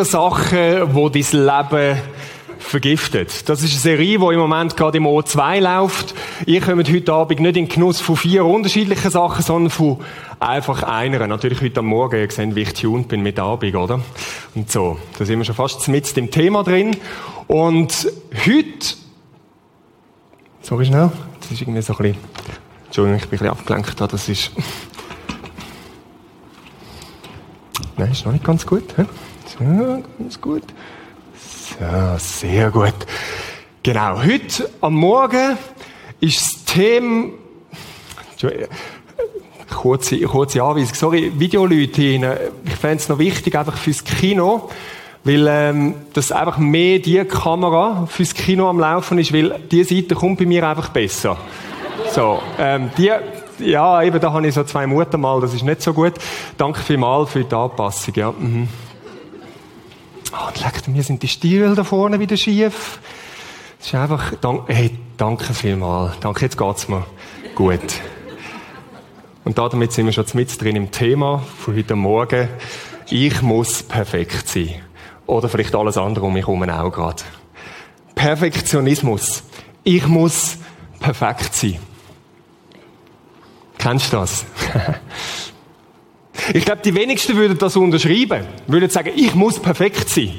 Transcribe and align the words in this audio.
Vier 0.00 0.06
Sachen, 0.06 0.94
wo 0.94 1.10
dein 1.10 1.26
Leben 1.30 2.00
vergiftet. 2.58 3.46
Das 3.50 3.62
ist 3.62 3.72
eine 3.72 3.80
Serie, 3.80 4.18
die 4.18 4.24
im 4.32 4.38
Moment 4.38 4.74
gerade 4.74 4.96
im 4.96 5.06
O2 5.06 5.60
läuft. 5.60 6.14
Ihr 6.46 6.62
kommt 6.62 6.90
heute 6.90 7.12
Abend 7.12 7.40
nicht 7.40 7.58
in 7.58 7.66
den 7.66 7.68
Genuss 7.68 8.00
von 8.00 8.16
vier 8.16 8.46
unterschiedlichen 8.46 9.10
Sachen, 9.10 9.42
sondern 9.42 9.68
von 9.68 9.98
einfach 10.38 10.84
einer. 10.84 11.26
Natürlich 11.26 11.60
heute 11.60 11.80
am 11.80 11.86
Morgen, 11.88 12.18
ihr 12.18 12.30
seht, 12.30 12.54
wie 12.54 12.62
ich 12.62 12.72
tuned 12.72 13.08
bin 13.08 13.20
mit 13.20 13.38
Abend, 13.38 13.74
oder? 13.74 14.00
Und 14.54 14.72
so. 14.72 14.96
Da 15.18 15.26
sind 15.26 15.38
wir 15.38 15.44
schon 15.44 15.54
fast 15.54 15.86
mit 15.88 16.16
dem 16.16 16.30
Thema 16.30 16.64
drin. 16.64 16.96
Und 17.46 18.10
heute, 18.46 18.94
sorry 20.62 20.86
schnell, 20.86 21.12
das 21.42 21.50
ist 21.50 21.60
irgendwie 21.60 21.82
so 21.82 21.92
ein 21.92 21.98
bisschen, 21.98 22.18
Entschuldigung, 22.86 23.18
ich 23.18 23.28
bin 23.28 23.38
ein 23.38 23.44
bisschen 23.44 23.50
abgelenkt, 23.50 24.00
das 24.00 24.30
ist, 24.30 24.50
Nein, 27.98 28.12
ist 28.12 28.24
noch 28.24 28.32
nicht 28.32 28.44
ganz 28.44 28.64
gut. 28.64 28.94
He? 28.96 29.04
So, 29.58 29.64
ganz 30.18 30.40
gut. 30.40 30.62
So, 31.34 32.18
sehr 32.18 32.70
gut. 32.70 32.94
Genau, 33.82 34.22
heute 34.22 34.70
am 34.80 34.94
Morgen 34.94 35.58
ist 36.20 36.40
das 36.40 36.64
Thema, 36.66 37.30
kurze, 39.74 40.20
kurze 40.20 40.62
Anweisung, 40.62 40.94
sorry, 40.94 41.32
Videoleute, 41.36 42.02
ich 42.02 42.74
fände 42.80 42.96
es 42.98 43.08
noch 43.08 43.18
wichtig, 43.18 43.56
einfach 43.56 43.76
fürs 43.76 44.04
Kino, 44.04 44.68
weil 45.24 45.46
ähm, 45.48 45.94
das 46.12 46.30
einfach 46.30 46.58
mehr 46.58 47.00
die 47.00 47.24
Kamera 47.24 48.06
fürs 48.06 48.34
Kino 48.34 48.68
am 48.68 48.78
Laufen 48.78 49.18
ist, 49.18 49.32
weil 49.32 49.58
die 49.70 49.82
Seite 49.82 50.14
kommt 50.14 50.38
bei 50.38 50.46
mir 50.46 50.68
einfach 50.68 50.90
besser. 50.90 51.36
So, 52.12 52.40
ähm, 52.58 52.90
die, 52.96 53.10
ja, 53.58 54.02
eben, 54.02 54.20
da 54.20 54.32
habe 54.32 54.46
ich 54.46 54.54
so 54.54 54.62
zwei 54.62 54.86
Mutter 54.86 55.18
mal, 55.18 55.40
das 55.40 55.54
ist 55.54 55.64
nicht 55.64 55.82
so 55.82 55.92
gut. 55.92 56.14
Danke 56.56 56.80
vielmals 56.80 57.30
für 57.30 57.42
die 57.42 57.54
Anpassung, 57.54 58.14
ja. 58.14 58.30
Mhm. 58.30 58.68
Und 60.32 60.60
leckt 60.60 60.88
mir 60.88 61.02
sind 61.02 61.22
die 61.22 61.28
Stiefel 61.28 61.74
da 61.74 61.84
vorne 61.84 62.20
wieder 62.20 62.36
schief. 62.36 63.00
Das 63.78 63.88
ist 63.88 63.94
einfach, 63.94 64.34
dank, 64.40 64.64
hey, 64.68 64.96
danke 65.16 65.54
vielmals. 65.54 66.18
Danke, 66.20 66.44
jetzt 66.44 66.56
geht's 66.58 66.88
mir 66.88 67.04
gut. 67.54 67.80
Und 69.44 69.58
damit 69.58 69.92
sind 69.92 70.06
wir 70.06 70.12
schon 70.12 70.26
mit 70.34 70.60
drin 70.60 70.76
im 70.76 70.90
Thema 70.90 71.42
von 71.58 71.74
heute 71.74 71.96
Morgen. 71.96 72.48
Ich 73.08 73.42
muss 73.42 73.82
perfekt 73.82 74.48
sein. 74.48 74.74
Oder 75.26 75.48
vielleicht 75.48 75.74
alles 75.74 75.96
andere 75.96 76.26
um 76.26 76.32
mich 76.32 76.46
herum 76.46 76.68
auch 76.68 76.90
gerade. 76.90 77.22
Perfektionismus. 78.14 79.42
Ich 79.82 80.06
muss 80.06 80.58
perfekt 81.00 81.54
sein. 81.54 81.78
Kennst 83.78 84.12
du 84.12 84.18
das? 84.18 84.44
ich 86.54 86.64
glaube, 86.64 86.82
die 86.82 86.94
wenigsten 86.94 87.36
würden 87.36 87.58
das 87.58 87.76
unterschreiben. 87.76 88.46
Würden 88.66 88.90
sagen, 88.90 89.10
ich 89.14 89.34
muss 89.34 89.58
perfekt 89.58 90.08
sein. 90.08 90.32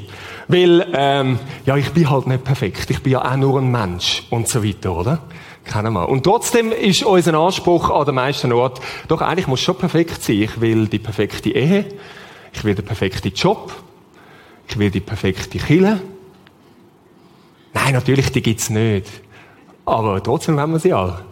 Weil, 0.48 0.86
ähm, 0.94 1.38
ja, 1.64 1.76
ich 1.76 1.90
bin 1.90 2.10
halt 2.10 2.26
nicht 2.26 2.44
perfekt. 2.44 2.90
Ich 2.90 3.02
bin 3.02 3.12
ja 3.12 3.24
auch 3.24 3.36
nur 3.36 3.60
ein 3.60 3.70
Mensch. 3.70 4.24
Und 4.30 4.48
so 4.48 4.64
weiter, 4.64 4.96
oder? 4.96 5.22
Kennen 5.64 5.92
wir. 5.92 6.08
Und 6.08 6.24
trotzdem 6.24 6.72
ist 6.72 7.04
unser 7.04 7.34
Anspruch 7.34 7.90
an 7.90 8.04
den 8.04 8.16
meisten 8.16 8.52
Orten, 8.52 8.82
doch 9.08 9.20
eigentlich 9.20 9.46
muss 9.46 9.60
schon 9.60 9.76
perfekt 9.76 10.22
sein. 10.22 10.42
Ich 10.42 10.60
will 10.60 10.88
die 10.88 10.98
perfekte 10.98 11.50
Ehe. 11.50 11.86
Ich 12.52 12.64
will 12.64 12.74
den 12.74 12.84
perfekten 12.84 13.32
Job. 13.32 13.72
Ich 14.68 14.78
will 14.78 14.90
die 14.90 15.00
perfekte 15.00 15.58
Kille. 15.58 16.00
Nein, 17.74 17.94
natürlich, 17.94 18.30
die 18.32 18.42
gibt's 18.42 18.70
nicht. 18.70 19.06
Aber 19.84 20.22
trotzdem 20.22 20.58
haben 20.58 20.72
wir 20.72 20.78
sie 20.78 20.92
alle. 20.92 21.24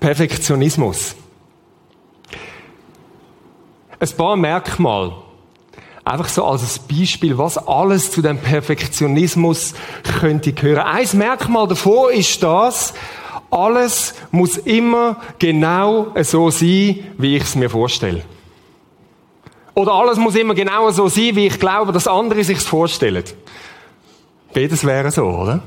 Perfektionismus. 0.00 1.16
Ein 4.00 4.16
paar 4.16 4.36
Merkmale. 4.36 5.12
Einfach 6.04 6.28
so 6.28 6.44
als 6.44 6.78
Beispiel, 6.78 7.36
was 7.36 7.58
alles 7.58 8.10
zu 8.10 8.22
dem 8.22 8.38
Perfektionismus 8.38 9.74
könnte 10.20 10.52
gehören. 10.52 10.86
Ein 10.86 11.06
Merkmal 11.14 11.68
davor 11.68 12.10
ist 12.10 12.42
das, 12.42 12.94
alles 13.50 14.14
muss 14.30 14.56
immer 14.56 15.16
genau 15.38 16.14
so 16.22 16.50
sein, 16.50 17.00
wie 17.18 17.36
ich 17.36 17.42
es 17.42 17.56
mir 17.56 17.68
vorstelle. 17.68 18.22
Oder 19.74 19.92
alles 19.92 20.18
muss 20.18 20.34
immer 20.34 20.54
genau 20.54 20.90
so 20.90 21.08
sein, 21.08 21.36
wie 21.36 21.46
ich 21.46 21.60
glaube, 21.60 21.92
dass 21.92 22.08
andere 22.08 22.42
sich 22.42 22.58
vorstellen. 22.58 23.24
Beides 24.54 24.84
wäre 24.84 25.10
so, 25.10 25.24
oder? 25.24 25.62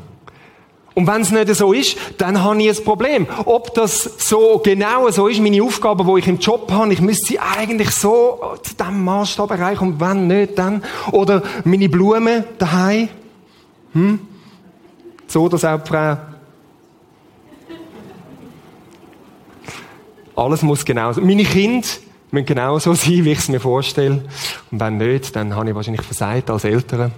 Und 0.93 1.07
wenn 1.07 1.21
es 1.21 1.31
nicht 1.31 1.47
so 1.55 1.71
ist, 1.71 1.97
dann 2.17 2.43
habe 2.43 2.61
ich 2.61 2.77
ein 2.77 2.83
Problem. 2.83 3.27
Ob 3.45 3.73
das 3.73 4.03
so 4.17 4.61
genau 4.63 5.09
so 5.09 5.27
ist, 5.27 5.39
meine 5.39 5.63
Aufgabe, 5.63 6.05
wo 6.05 6.17
ich 6.17 6.27
im 6.27 6.37
Job 6.37 6.69
habe, 6.71 6.91
ich 6.91 6.99
müsste 6.99 7.27
sie 7.27 7.39
eigentlich 7.39 7.91
so 7.91 8.57
zu 8.61 8.75
diesem 8.75 9.03
Maßstab 9.05 9.51
erreichen 9.51 9.93
und 9.93 9.99
wenn 10.01 10.27
nicht, 10.27 10.57
dann. 10.59 10.83
Oder 11.11 11.43
meine 11.63 11.87
Blumen 11.87 12.43
daheim. 12.57 13.07
Hm? 13.93 14.19
So, 15.27 15.47
dass 15.47 15.63
auch 15.63 15.81
die 15.81 15.89
Frau. 15.89 16.17
Alles 20.35 20.61
muss 20.61 20.83
genau 20.83 21.13
sein. 21.13 21.25
Meine 21.25 21.43
Kinder 21.43 21.87
müssen 22.31 22.45
genau 22.45 22.79
so 22.79 22.93
sein, 22.93 23.23
wie 23.23 23.31
ich 23.31 23.39
es 23.39 23.47
mir 23.47 23.59
vorstelle. 23.61 24.23
Und 24.71 24.79
wenn 24.79 24.97
nicht, 24.97 25.35
dann 25.35 25.55
habe 25.55 25.69
ich 25.69 25.75
wahrscheinlich 25.75 26.01
versagt 26.01 26.49
als 26.49 26.65
Eltern. 26.65 27.13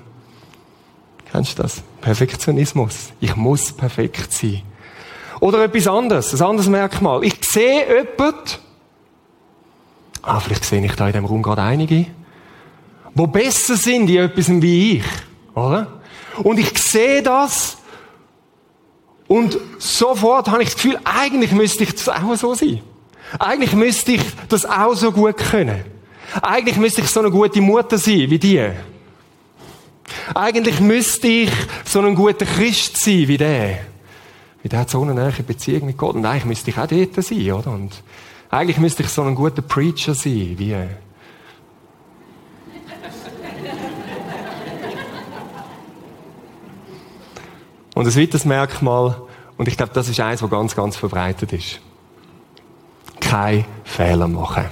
Kennst 1.33 1.57
du 1.57 1.63
das? 1.63 1.81
Perfektionismus. 1.99 3.09
Ich 3.19 3.35
muss 3.35 3.73
perfekt 3.73 4.31
sein. 4.31 4.61
Oder 5.39 5.63
etwas 5.63 5.87
anderes, 5.87 6.31
ein 6.31 6.47
anderes 6.47 6.69
Merkmal. 6.69 7.23
Ich 7.23 7.43
sehe 7.43 7.87
jemanden, 7.87 8.51
ah, 10.21 10.39
vielleicht 10.39 10.63
sehe 10.63 10.85
ich 10.85 10.93
da 10.93 11.07
in 11.07 11.13
dem 11.13 11.25
Raum 11.25 11.41
gerade 11.41 11.63
einige, 11.63 12.05
wo 13.15 13.25
besser 13.25 13.75
sind 13.75 14.11
in 14.11 14.17
etwas 14.17 14.47
wie 14.47 14.97
ich, 14.97 15.03
oder? 15.55 16.01
Und 16.43 16.59
ich 16.59 16.77
sehe 16.77 17.23
das 17.23 17.77
und 19.27 19.57
sofort 19.79 20.51
habe 20.51 20.61
ich 20.61 20.69
das 20.69 20.75
Gefühl, 20.75 20.99
eigentlich 21.03 21.51
müsste 21.51 21.81
ich 21.81 21.95
das 21.95 22.09
auch 22.09 22.35
so 22.35 22.53
sein. 22.53 22.83
Eigentlich 23.39 23.73
müsste 23.73 24.11
ich 24.11 24.21
das 24.49 24.67
auch 24.67 24.93
so 24.93 25.11
gut 25.11 25.37
können. 25.37 25.83
Eigentlich 26.43 26.77
müsste 26.77 27.01
ich 27.01 27.07
so 27.07 27.21
eine 27.21 27.31
gute 27.31 27.59
Mutter 27.59 27.97
sein 27.97 28.29
wie 28.29 28.37
die. 28.37 28.69
Eigentlich 30.35 30.79
müsste 30.79 31.27
ich 31.27 31.51
so 31.85 32.01
ein 32.01 32.15
guter 32.15 32.45
Christ 32.45 32.97
sein 33.03 33.27
wie 33.27 33.37
der. 33.37 33.79
Wie 34.61 34.69
der 34.69 34.79
hat 34.79 34.89
so 34.89 35.01
eine 35.01 35.13
nähe 35.13 35.43
Beziehung 35.43 35.85
mit 35.85 35.97
Gott. 35.97 36.15
Und 36.15 36.25
eigentlich 36.25 36.45
müsste 36.45 36.71
ich 36.71 36.79
auch 36.79 36.87
dort 36.87 37.23
sein, 37.23 37.51
oder? 37.51 37.71
Und 37.71 38.01
eigentlich 38.49 38.77
müsste 38.77 39.03
ich 39.03 39.09
so 39.09 39.21
ein 39.23 39.35
guter 39.35 39.61
Preacher 39.61 40.15
sein, 40.15 40.55
wie. 40.57 40.73
Und 47.95 48.07
ein 48.07 48.15
weiteres 48.15 48.43
Merkmal, 48.45 49.21
und 49.57 49.67
ich 49.67 49.77
glaube, 49.77 49.93
das 49.93 50.09
ist 50.09 50.19
eins, 50.19 50.39
das 50.39 50.49
ganz, 50.49 50.75
ganz 50.75 50.95
verbreitet 50.95 51.53
ist. 51.53 51.79
Kein 53.19 53.65
Fehler 53.83 54.27
machen. 54.27 54.65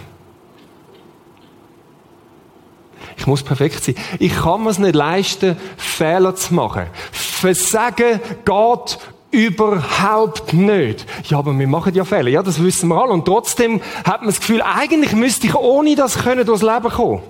Ich 3.21 3.27
muss 3.27 3.43
perfekt 3.43 3.83
sein. 3.83 3.93
Ich 4.17 4.35
kann 4.35 4.63
mir 4.63 4.71
es 4.71 4.79
nicht 4.79 4.95
leisten, 4.95 5.55
Fehler 5.77 6.35
zu 6.35 6.55
machen. 6.55 6.87
Versagen 7.11 8.19
geht 8.43 8.97
überhaupt 9.29 10.53
nicht. 10.53 11.05
Ja, 11.25 11.37
aber 11.37 11.57
wir 11.57 11.67
machen 11.67 11.93
ja 11.93 12.03
Fehler. 12.03 12.29
Ja, 12.29 12.41
das 12.41 12.63
wissen 12.63 12.89
wir 12.89 12.99
alle. 12.99 13.13
Und 13.13 13.25
trotzdem 13.25 13.79
hat 14.05 14.21
man 14.21 14.31
das 14.31 14.39
Gefühl, 14.39 14.63
eigentlich 14.63 15.13
müsste 15.13 15.45
ich 15.45 15.53
ohne 15.53 15.95
das 15.95 16.17
können 16.17 16.47
durchs 16.47 16.63
Leben 16.63 16.89
kommen. 16.89 17.21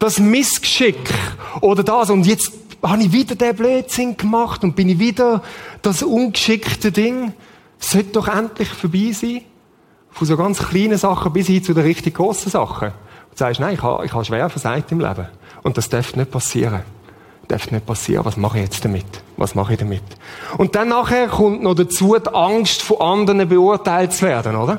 Das 0.00 0.18
Missgeschick 0.18 0.98
oder 1.60 1.84
das. 1.84 2.10
Und 2.10 2.26
jetzt 2.26 2.50
habe 2.82 3.02
ich 3.04 3.12
wieder 3.12 3.36
den 3.36 3.54
Blödsinn 3.54 4.16
gemacht 4.16 4.64
und 4.64 4.74
bin 4.74 4.88
ich 4.88 4.98
wieder 4.98 5.40
das 5.82 6.02
ungeschickte 6.02 6.90
Ding. 6.90 7.32
Sollte 7.78 8.10
doch 8.10 8.26
endlich 8.26 8.70
vorbei 8.70 9.12
sein. 9.12 9.42
Von 10.10 10.26
so 10.26 10.36
ganz 10.36 10.58
kleinen 10.58 10.98
Sachen 10.98 11.32
bis 11.32 11.46
hin 11.46 11.62
zu 11.62 11.74
den 11.74 11.84
richtig 11.84 12.16
grossen 12.16 12.50
Sachen. 12.50 12.90
Du 13.36 13.40
sagst, 13.40 13.60
nein, 13.60 13.74
ich 13.74 13.82
habe, 13.82 14.02
ich 14.06 14.12
habe 14.14 14.24
schwer 14.24 14.48
versagt 14.48 14.90
im 14.92 15.00
Leben. 15.00 15.26
Und 15.62 15.76
das 15.76 15.90
darf 15.90 16.16
nicht 16.16 16.30
passieren. 16.30 16.80
Darf 17.48 17.70
nicht 17.70 17.84
passieren. 17.84 18.24
Was 18.24 18.38
mache 18.38 18.56
ich 18.56 18.64
jetzt 18.64 18.82
damit? 18.82 19.04
Was 19.36 19.54
mache 19.54 19.74
ich 19.74 19.78
damit? 19.78 20.02
Und 20.56 20.74
dann 20.74 20.88
nachher 20.88 21.28
kommt 21.28 21.62
noch 21.62 21.74
dazu 21.74 22.16
die 22.18 22.34
Angst, 22.34 22.80
von 22.80 22.98
anderen 22.98 23.46
beurteilt 23.46 24.14
zu 24.14 24.24
werden, 24.24 24.56
oder? 24.56 24.78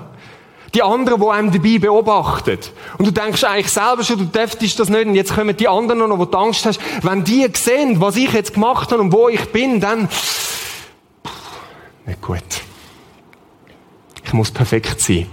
Die 0.74 0.82
anderen, 0.82 1.22
die 1.22 1.28
einem 1.28 1.52
dabei 1.52 1.78
beobachten. 1.78 2.58
Und 2.98 3.06
du 3.06 3.12
denkst 3.12 3.44
eigentlich 3.44 3.72
selber 3.72 4.04
schon, 4.04 4.18
du 4.18 4.26
dürftest 4.26 4.80
das 4.80 4.90
nicht. 4.90 5.06
Und 5.06 5.14
jetzt 5.14 5.36
kommen 5.36 5.56
die 5.56 5.68
anderen 5.68 6.10
noch, 6.10 6.18
wo 6.18 6.26
du 6.26 6.36
Angst 6.36 6.66
hast. 6.66 6.80
Wenn 7.04 7.24
die 7.24 7.48
sehen, 7.54 8.02
was 8.02 8.16
ich 8.16 8.34
jetzt 8.34 8.56
gemacht 8.56 8.92
habe 8.92 9.04
und 9.04 9.12
wo 9.12 9.30
ich 9.30 9.52
bin, 9.52 9.80
dann, 9.80 10.10
nicht 12.08 12.22
gut. 12.24 12.42
Ich 14.26 14.34
muss 14.34 14.50
perfekt 14.50 15.00
sein. 15.00 15.28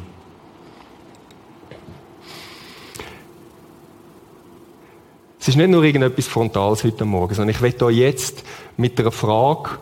Es 5.45 5.49
ist 5.49 5.57
nicht 5.57 5.69
nur 5.69 5.85
irgendetwas 5.85 6.27
Frontales 6.27 6.85
heute 6.85 7.05
Morgen, 7.05 7.35
sondern 7.35 7.55
ich 7.55 7.61
möchte 7.61 7.85
euch 7.85 7.99
jetzt 7.99 8.43
mit 8.79 8.99
einer 8.99 9.13
Frage 9.13 9.73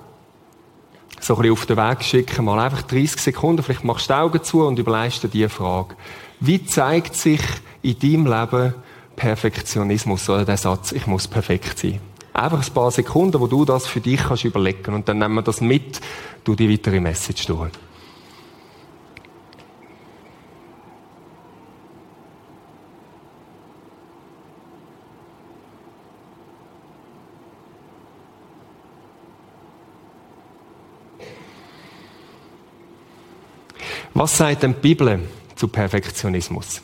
so 1.20 1.36
ein 1.36 1.42
bisschen 1.42 1.52
auf 1.52 1.66
den 1.66 1.76
Weg 1.76 2.02
schicken, 2.02 2.44
mal 2.44 2.58
einfach 2.58 2.82
30 2.82 3.20
Sekunden, 3.20 3.62
vielleicht 3.62 3.84
machst 3.84 4.10
du 4.10 4.12
die 4.12 4.18
Augen 4.18 4.42
zu 4.42 4.66
und 4.66 4.80
überlegst 4.80 5.22
dir 5.22 5.28
diese 5.28 5.48
Frage. 5.48 5.94
Wie 6.40 6.66
zeigt 6.66 7.14
sich 7.14 7.40
in 7.80 7.96
deinem 7.96 8.26
Leben 8.26 8.74
Perfektionismus 9.14 10.28
oder 10.28 10.44
der 10.44 10.56
Satz, 10.56 10.90
ich 10.90 11.06
muss 11.06 11.28
perfekt 11.28 11.78
sein. 11.78 12.00
Einfach 12.32 12.66
ein 12.66 12.74
paar 12.74 12.90
Sekunden, 12.90 13.38
wo 13.38 13.46
du 13.46 13.64
das 13.64 13.86
für 13.86 14.00
dich 14.00 14.18
kannst 14.20 14.44
überlegen 14.44 14.94
und 14.94 15.08
dann 15.08 15.18
nehmen 15.18 15.36
wir 15.36 15.42
das 15.42 15.60
mit, 15.60 16.00
du 16.42 16.56
die 16.56 16.68
weitere 16.72 16.98
Message 16.98 17.46
durch. 17.46 17.70
Was 34.14 34.36
sagt 34.36 34.62
denn 34.62 34.74
die 34.74 34.80
Bibel 34.80 35.20
zu 35.56 35.68
Perfektionismus? 35.68 36.82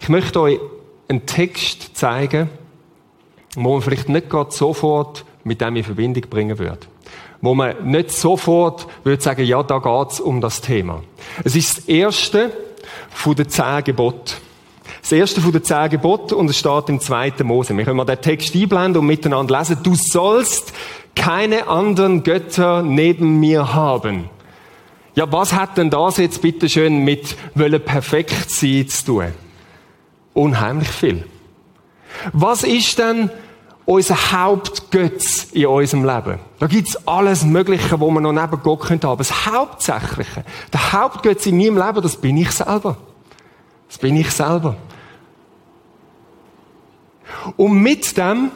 Ich 0.00 0.08
möchte 0.08 0.40
euch 0.40 0.60
einen 1.08 1.24
Text 1.24 1.96
zeigen, 1.96 2.50
wo 3.56 3.72
man 3.72 3.82
vielleicht 3.82 4.08
nicht 4.08 4.28
gerade 4.28 4.50
sofort 4.50 5.24
mit 5.44 5.60
dem 5.62 5.76
in 5.76 5.84
Verbindung 5.84 6.24
bringen 6.28 6.58
würde. 6.58 6.80
Wo 7.40 7.54
man 7.54 7.90
nicht 7.90 8.10
sofort 8.10 8.86
würde 9.02 9.22
sagen, 9.22 9.44
ja, 9.44 9.62
da 9.62 9.78
geht's 9.78 10.20
um 10.20 10.40
das 10.40 10.60
Thema. 10.60 11.02
Es 11.42 11.56
ist 11.56 11.78
das 11.78 11.84
erste 11.86 12.52
von 13.10 13.34
den 13.34 13.48
zehn 13.48 13.84
Geboten. 13.84 14.34
Das 15.00 15.12
erste 15.12 15.40
von 15.40 15.52
den 15.52 15.64
zehn 15.64 15.88
Geboten 15.88 16.34
und 16.34 16.50
es 16.50 16.58
steht 16.58 16.88
im 16.90 17.00
zweiten 17.00 17.46
Mose. 17.46 17.74
Wir 17.74 17.84
können 17.84 17.96
mal 17.96 18.04
den 18.04 18.20
Text 18.20 18.54
einblenden 18.54 19.00
und 19.00 19.06
miteinander 19.06 19.58
lesen. 19.58 19.78
Du 19.82 19.94
sollst 19.94 20.74
keine 21.14 21.66
anderen 21.66 22.22
Götter 22.24 22.82
neben 22.82 23.40
mir 23.40 23.72
haben. 23.72 24.28
Ja, 25.18 25.32
was 25.32 25.52
hat 25.52 25.76
denn 25.76 25.90
das 25.90 26.18
jetzt 26.18 26.40
bitte 26.42 26.68
schön 26.68 27.02
mit 27.02 27.36
wollen 27.56 27.84
perfekt 27.84 28.52
sein 28.52 28.88
zu 28.88 29.04
tun? 29.04 29.34
Unheimlich 30.32 30.90
viel. 30.90 31.24
Was 32.32 32.62
ist 32.62 32.96
denn 33.00 33.28
unser 33.84 34.14
Hauptgötz 34.30 35.48
in 35.50 35.66
unserem 35.66 36.04
Leben? 36.04 36.38
Da 36.60 36.68
gibt's 36.68 37.04
alles 37.08 37.44
Mögliche, 37.44 37.98
wo 37.98 38.12
man 38.12 38.22
noch 38.22 38.32
neben 38.32 38.62
Gott 38.62 38.82
könnte 38.82 39.08
haben. 39.08 39.18
Das 39.18 39.44
Hauptsächliche, 39.44 40.44
der 40.72 40.92
Hauptgötz 40.92 41.46
in 41.46 41.58
meinem 41.58 41.78
Leben, 41.78 42.00
das 42.00 42.14
bin 42.14 42.36
ich 42.36 42.52
selber. 42.52 42.96
Das 43.88 43.98
bin 43.98 44.14
ich 44.14 44.30
selber. 44.30 44.76
Und 47.56 47.82
mit 47.82 48.16
dem 48.16 48.52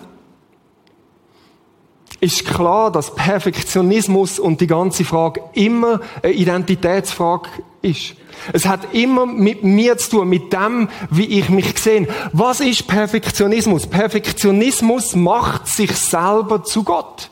ist 2.22 2.46
klar, 2.46 2.92
dass 2.92 3.16
Perfektionismus 3.16 4.38
und 4.38 4.60
die 4.60 4.68
ganze 4.68 5.04
Frage 5.04 5.42
immer 5.54 6.00
eine 6.22 6.32
Identitätsfrage 6.32 7.48
ist. 7.82 8.14
Es 8.52 8.64
hat 8.64 8.94
immer 8.94 9.26
mit 9.26 9.64
mir 9.64 9.98
zu 9.98 10.10
tun, 10.10 10.28
mit 10.28 10.52
dem, 10.52 10.88
wie 11.10 11.24
ich 11.24 11.48
mich 11.48 11.76
sehe. 11.78 12.06
Was 12.32 12.60
ist 12.60 12.86
Perfektionismus? 12.86 13.88
Perfektionismus 13.88 15.16
macht 15.16 15.66
sich 15.66 15.90
selber 15.96 16.62
zu 16.62 16.84
Gott. 16.84 17.28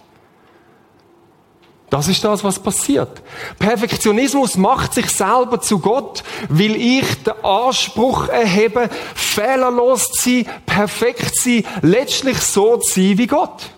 Das 1.88 2.08
ist 2.08 2.24
das, 2.24 2.42
was 2.42 2.58
passiert. 2.58 3.22
Perfektionismus 3.60 4.56
macht 4.56 4.94
sich 4.94 5.08
selber 5.08 5.60
zu 5.60 5.78
Gott, 5.78 6.24
weil 6.48 6.74
ich 6.74 7.22
den 7.22 7.44
Anspruch 7.44 8.26
erhebe, 8.28 8.90
fehlerlos 9.14 10.10
zu 10.10 10.30
sein, 10.30 10.46
perfekt 10.66 11.36
zu 11.36 11.62
sein, 11.62 11.64
letztlich 11.82 12.38
so 12.38 12.76
zu 12.76 13.00
sein 13.00 13.18
wie 13.18 13.28
Gott. 13.28 13.70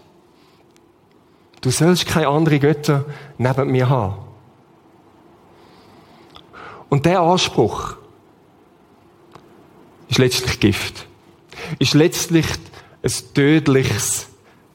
Du 1.62 1.70
sollst 1.70 2.06
keine 2.06 2.28
anderen 2.28 2.58
Götter 2.58 3.04
neben 3.38 3.70
mir 3.70 3.88
haben. 3.88 4.16
Und 6.88 7.06
der 7.06 7.20
Anspruch 7.20 7.94
ist 10.08 10.18
letztlich 10.18 10.60
Gift. 10.60 11.06
Ist 11.78 11.94
letztlich 11.94 12.46
ein 13.02 13.12
tödliches 13.32 14.26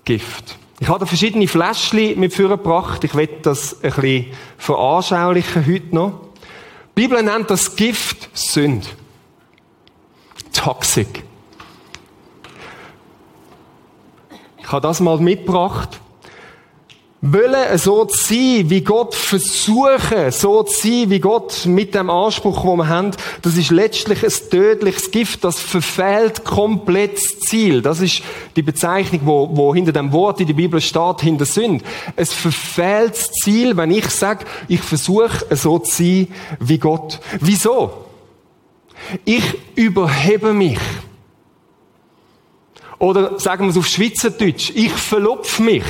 Gift. 0.05 0.57
Ich 0.79 0.87
habe 0.87 0.99
da 0.99 1.05
verschiedene 1.05 1.47
Fläschchen 1.47 2.17
mit 2.19 2.33
vorgebracht. 2.33 3.03
Ich 3.03 3.13
werde 3.15 3.41
das 3.41 3.83
ein 3.83 3.91
bisschen 3.91 4.27
veranschaulichen 4.57 5.67
heute 5.67 5.93
noch. 5.93 6.21
Die 6.95 7.01
Bibel 7.01 7.21
nennt 7.21 7.49
das 7.49 7.75
Gift 7.75 8.29
Sünd. 8.33 8.87
Toxic. 10.53 11.23
Ich 14.59 14.71
habe 14.71 14.81
das 14.81 15.01
mal 15.01 15.19
mitgebracht 15.19 15.99
wollen 17.21 17.77
so 17.79 18.05
zu 18.05 18.33
sein, 18.33 18.69
wie 18.69 18.81
Gott 18.81 19.15
versuchen, 19.15 20.31
so 20.31 20.61
zu 20.63 20.87
sein, 20.87 21.09
wie 21.09 21.19
Gott 21.19 21.65
mit 21.65 21.95
dem 21.95 22.11
Anspruch, 22.11 22.61
den 22.61 22.77
wir 22.77 22.87
haben, 22.87 23.11
das 23.41 23.57
ist 23.57 23.71
letztlich 23.71 24.23
ein 24.23 24.49
tödliches 24.51 25.09
Gift, 25.09 25.43
das 25.43 25.59
verfehlt 25.59 26.43
komplett 26.43 27.17
das 27.17 27.39
Ziel. 27.39 27.81
Das 27.81 28.01
ist 28.01 28.21
die 28.55 28.61
Bezeichnung, 28.61 29.21
wo, 29.23 29.49
wo 29.51 29.73
hinter 29.73 29.93
dem 29.93 30.11
Wort 30.11 30.39
in 30.41 30.47
der 30.47 30.53
Bibel 30.53 30.79
steht, 30.79 31.21
hinter 31.21 31.45
Sünd. 31.45 31.83
Es 32.15 32.33
verfehlt 32.33 33.11
das 33.11 33.31
Ziel, 33.31 33.75
wenn 33.77 33.89
ich 33.89 34.09
sage, 34.09 34.45
ich 34.67 34.81
versuche 34.81 35.43
so 35.55 35.79
zu 35.79 36.03
sein 36.03 36.27
wie 36.59 36.77
Gott. 36.77 37.19
Wieso? 37.39 38.06
Ich 39.25 39.44
überhebe 39.75 40.53
mich. 40.53 40.80
Oder 42.99 43.39
sagen 43.39 43.65
wir 43.65 43.71
es 43.71 43.77
auf 43.77 43.87
Schweizerdeutsch, 43.87 44.71
ich 44.75 44.92
verlupfe 44.92 45.61
mich. 45.63 45.83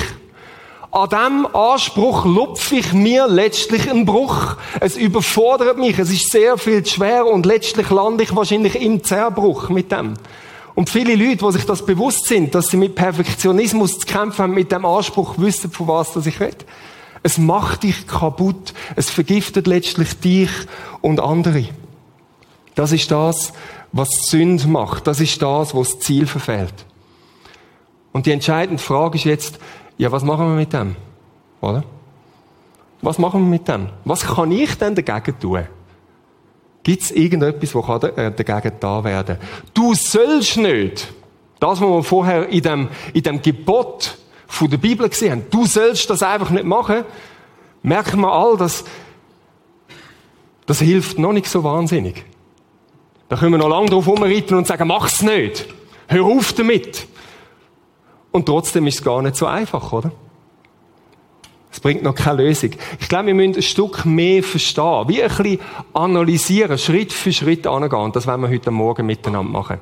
An 0.90 1.08
diesem 1.10 1.46
Anspruch 1.54 2.24
lupfe 2.24 2.76
ich 2.76 2.94
mir 2.94 3.28
letztlich 3.28 3.90
einen 3.90 4.06
Bruch. 4.06 4.56
Es 4.80 4.96
überfordert 4.96 5.76
mich, 5.76 5.98
es 5.98 6.10
ist 6.10 6.30
sehr 6.30 6.56
viel 6.56 6.84
schwer 6.86 7.26
und 7.26 7.44
letztlich 7.44 7.90
lande 7.90 8.24
ich 8.24 8.34
wahrscheinlich 8.34 8.80
im 8.80 9.04
Zerbruch 9.04 9.68
mit 9.68 9.92
dem. 9.92 10.14
Und 10.74 10.88
viele 10.88 11.14
Leute, 11.14 11.44
die 11.44 11.52
sich 11.52 11.66
das 11.66 11.84
bewusst 11.84 12.26
sind, 12.26 12.54
dass 12.54 12.68
sie 12.68 12.78
mit 12.78 12.94
Perfektionismus 12.94 13.98
zu 13.98 14.06
kämpfen 14.06 14.44
haben, 14.44 14.54
mit 14.54 14.72
dem 14.72 14.86
Anspruch 14.86 15.34
wissen, 15.36 15.70
von 15.70 15.88
was 15.88 16.12
das 16.14 16.24
ich 16.24 16.40
rede. 16.40 16.64
Es 17.22 17.36
macht 17.36 17.82
dich 17.82 18.06
kaputt. 18.06 18.72
Es 18.96 19.10
vergiftet 19.10 19.66
letztlich 19.66 20.18
dich 20.20 20.50
und 21.02 21.20
andere. 21.20 21.64
Das 22.76 22.92
ist 22.92 23.10
das, 23.10 23.52
was 23.92 24.08
Sünde 24.28 24.68
macht. 24.68 25.06
Das 25.06 25.20
ist 25.20 25.42
das, 25.42 25.74
was 25.74 25.90
das 25.90 26.00
Ziel 26.00 26.26
verfehlt. 26.26 26.74
Und 28.12 28.26
die 28.26 28.32
entscheidende 28.32 28.82
Frage 28.82 29.18
ist 29.18 29.24
jetzt, 29.24 29.58
ja, 29.98 30.10
was 30.10 30.22
machen 30.22 30.46
wir 30.46 30.54
mit 30.54 30.72
dem? 30.72 30.96
Oder? 31.60 31.84
Was 33.02 33.18
machen 33.18 33.42
wir 33.42 33.48
mit 33.48 33.68
dem? 33.68 33.88
Was 34.04 34.22
kann 34.22 34.50
ich 34.52 34.74
denn 34.76 34.94
dagegen 34.94 35.38
tun? 35.38 35.66
Gibt 36.82 37.02
es 37.02 37.10
irgendetwas, 37.10 37.74
was 37.74 38.02
äh, 38.04 38.32
dagegen 38.32 38.76
da 38.80 39.04
werden 39.04 39.36
Du 39.74 39.94
sollst 39.94 40.56
nicht. 40.56 41.12
Das, 41.60 41.80
was 41.80 41.88
wir 41.88 42.02
vorher 42.04 42.48
in 42.48 42.62
dem, 42.62 42.88
in 43.12 43.22
dem 43.22 43.42
Gebot 43.42 44.16
von 44.46 44.70
der 44.70 44.78
Bibel 44.78 45.08
gesehen 45.08 45.32
haben. 45.32 45.44
Du 45.50 45.66
sollst 45.66 46.08
das 46.08 46.22
einfach 46.22 46.50
nicht 46.50 46.64
machen. 46.64 47.04
Merken 47.82 48.20
wir 48.20 48.32
all, 48.32 48.56
dass 48.56 48.84
das 50.66 50.80
hilft 50.80 51.18
noch 51.18 51.32
nicht 51.32 51.46
so 51.46 51.64
wahnsinnig. 51.64 52.24
Da 53.28 53.36
können 53.36 53.52
wir 53.52 53.58
noch 53.58 53.68
lange 53.68 53.90
drauf 53.90 54.06
rumreiten 54.06 54.56
und 54.56 54.66
sagen, 54.66 54.88
mach's 54.88 55.22
nicht. 55.22 55.66
Hör 56.06 56.24
auf 56.24 56.52
damit. 56.52 57.06
Und 58.30 58.46
trotzdem 58.46 58.86
ist 58.86 58.96
es 58.96 59.04
gar 59.04 59.22
nicht 59.22 59.36
so 59.36 59.46
einfach, 59.46 59.92
oder? 59.92 60.12
Es 61.70 61.80
bringt 61.80 62.02
noch 62.02 62.14
keine 62.14 62.42
Lösung. 62.42 62.70
Ich 62.98 63.08
glaube, 63.08 63.26
wir 63.26 63.34
müssen 63.34 63.56
ein 63.56 63.62
Stück 63.62 64.04
mehr 64.04 64.42
verstehen. 64.42 65.04
Wie 65.08 65.22
ein 65.22 65.28
bisschen 65.28 65.60
analysieren, 65.92 66.78
Schritt 66.78 67.12
für 67.12 67.32
Schritt 67.32 67.66
angehen. 67.66 68.12
Das 68.12 68.26
werden 68.26 68.42
wir 68.42 68.48
heute 68.48 68.70
Morgen 68.70 69.06
miteinander 69.06 69.50
machen. 69.50 69.78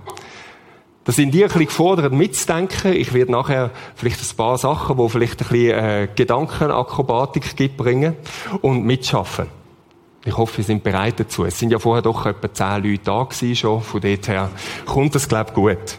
Da 1.04 1.12
sind 1.12 1.32
die 1.32 1.44
ein 1.44 1.48
bisschen 1.48 1.66
gefordert, 1.66 2.12
mitzudenken. 2.12 2.92
Ich 2.92 3.14
werde 3.14 3.30
nachher 3.30 3.70
vielleicht 3.94 4.20
ein 4.20 4.36
paar 4.36 4.58
Sachen, 4.58 4.98
wo 4.98 5.08
vielleicht 5.08 5.40
ein 5.40 5.48
bisschen 5.48 5.78
äh, 5.78 6.08
Gedankenakrobatik 6.12 7.56
gibt, 7.56 7.76
bringen 7.76 8.16
und 8.60 8.84
mitschaffen. 8.84 9.46
Ich 10.24 10.36
hoffe, 10.36 10.58
wir 10.58 10.64
sind 10.64 10.82
bereit 10.82 11.20
dazu. 11.20 11.44
Es 11.44 11.56
sind 11.60 11.70
ja 11.70 11.78
vorher 11.78 12.02
doch 12.02 12.26
etwa 12.26 12.52
zehn 12.52 12.82
Leute 12.82 13.04
da 13.04 13.22
gewesen 13.22 13.54
schon. 13.54 13.80
Von 13.80 14.00
dort 14.00 14.26
her 14.26 14.50
kommt 14.84 15.14
das, 15.14 15.28
glaube 15.28 15.50
ich, 15.50 15.54
gut. 15.54 15.98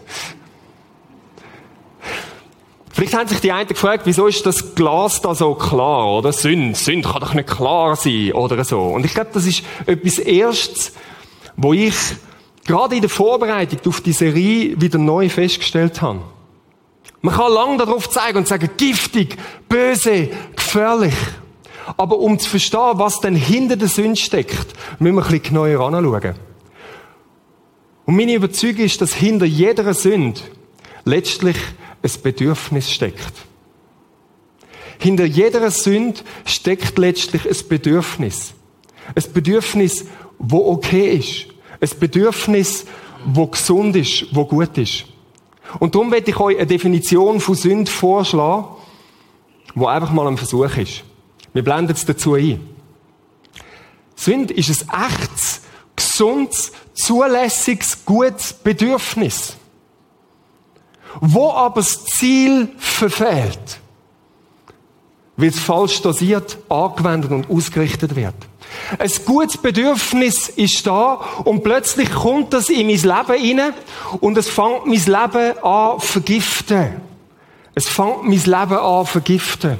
Vielleicht 2.97 3.13
haben 3.13 3.27
sich 3.27 3.41
die 3.41 3.51
einen 3.51 3.67
gefragt, 3.67 4.07
wieso 4.07 4.25
ist 4.25 4.43
das 4.47 4.73
Glas 4.73 5.21
da 5.21 5.35
so 5.35 5.53
klar, 5.53 6.17
oder? 6.17 6.33
Sünd, 6.33 6.75
Sünd 6.75 7.05
kann 7.05 7.21
doch 7.21 7.35
nicht 7.35 7.47
klar 7.47 7.95
sein, 7.95 8.31
oder 8.33 8.63
so. 8.63 8.79
Und 8.79 9.05
ich 9.05 9.13
glaube, 9.13 9.29
das 9.33 9.45
ist 9.45 9.61
etwas 9.85 10.17
Erstes, 10.17 10.93
wo 11.55 11.73
ich 11.73 11.93
gerade 12.65 12.95
in 12.95 13.01
der 13.01 13.09
Vorbereitung 13.11 13.81
auf 13.85 14.01
die 14.01 14.13
Serie 14.13 14.81
wieder 14.81 14.97
neu 14.97 15.29
festgestellt 15.29 16.01
habe. 16.01 16.21
Man 17.21 17.35
kann 17.35 17.53
lange 17.53 17.77
darauf 17.77 18.09
zeigen 18.09 18.39
und 18.39 18.47
sagen, 18.47 18.67
giftig, 18.77 19.37
böse, 19.69 20.29
gefährlich. 20.55 21.13
Aber 21.97 22.17
um 22.17 22.39
zu 22.39 22.49
verstehen, 22.49 22.93
was 22.93 23.19
denn 23.19 23.35
hinter 23.35 23.75
der 23.75 23.89
Sünde 23.89 24.19
steckt, 24.19 24.73
müssen 24.97 25.17
wir 25.17 25.23
ein 25.23 25.29
bisschen 25.29 25.43
genauer 25.43 25.85
anschauen. 25.85 26.33
Und 28.07 28.15
meine 28.15 28.33
Überzeugung 28.33 28.85
ist, 28.85 28.99
dass 29.01 29.13
hinter 29.13 29.45
jeder 29.45 29.93
Sünde 29.93 30.41
letztlich 31.05 31.57
ein 32.07 32.21
Bedürfnis 32.21 32.91
steckt. 32.91 33.33
Hinter 34.99 35.25
jeder 35.25 35.69
Sünde 35.71 36.21
steckt 36.45 36.97
letztlich 36.97 37.47
ein 37.47 37.67
Bedürfnis. 37.67 38.53
Ein 39.15 39.33
Bedürfnis, 39.33 40.05
wo 40.39 40.71
okay 40.71 41.15
ist. 41.17 41.47
Ein 41.79 41.99
Bedürfnis, 41.99 42.85
wo 43.25 43.47
gesund 43.47 43.95
ist, 43.95 44.25
wo 44.33 44.45
gut 44.45 44.77
ist. 44.77 45.05
Und 45.79 45.95
darum 45.95 46.11
werde 46.11 46.31
ich 46.31 46.39
euch 46.39 46.57
eine 46.57 46.65
Definition 46.65 47.39
von 47.39 47.55
Sünde 47.55 47.91
vorschlagen, 47.91 48.67
wo 49.75 49.85
einfach 49.85 50.11
mal 50.11 50.27
ein 50.27 50.37
Versuch 50.37 50.77
ist. 50.77 51.03
Wir 51.53 51.63
blenden 51.63 51.93
es 51.93 52.05
dazu 52.05 52.33
ein. 52.33 52.67
Sünde 54.15 54.53
ist 54.53 54.87
ein 54.89 55.05
echtes, 55.07 55.61
gesundes, 55.95 56.71
zulässiges, 56.93 58.03
gutes 58.05 58.53
Bedürfnis, 58.53 59.57
wo 61.21 61.51
aber 61.51 61.81
das 61.81 62.05
Ziel 62.05 62.69
verfehlt, 62.77 63.79
weil 65.35 65.49
es 65.49 65.59
falsch 65.59 66.01
dosiert, 66.01 66.57
angewendet 66.69 67.31
und 67.31 67.49
ausgerichtet 67.49 68.15
wird. 68.15 68.35
Ein 68.99 69.11
gutes 69.25 69.57
Bedürfnis 69.57 70.49
ist 70.49 70.85
da 70.85 71.15
und 71.43 71.63
plötzlich 71.63 72.11
kommt 72.11 72.53
das 72.53 72.69
in 72.69 72.87
mein 72.87 72.95
Leben 72.95 73.61
rein 73.61 73.73
und 74.19 74.37
es 74.37 74.49
fängt 74.49 74.85
mein 74.85 74.95
Leben 74.95 75.57
an 75.63 75.99
vergiften. 75.99 77.01
Es 77.75 77.87
fängt 77.87 78.23
mein 78.23 78.31
Leben 78.31 78.77
an 78.77 79.05
vergiften. 79.05 79.79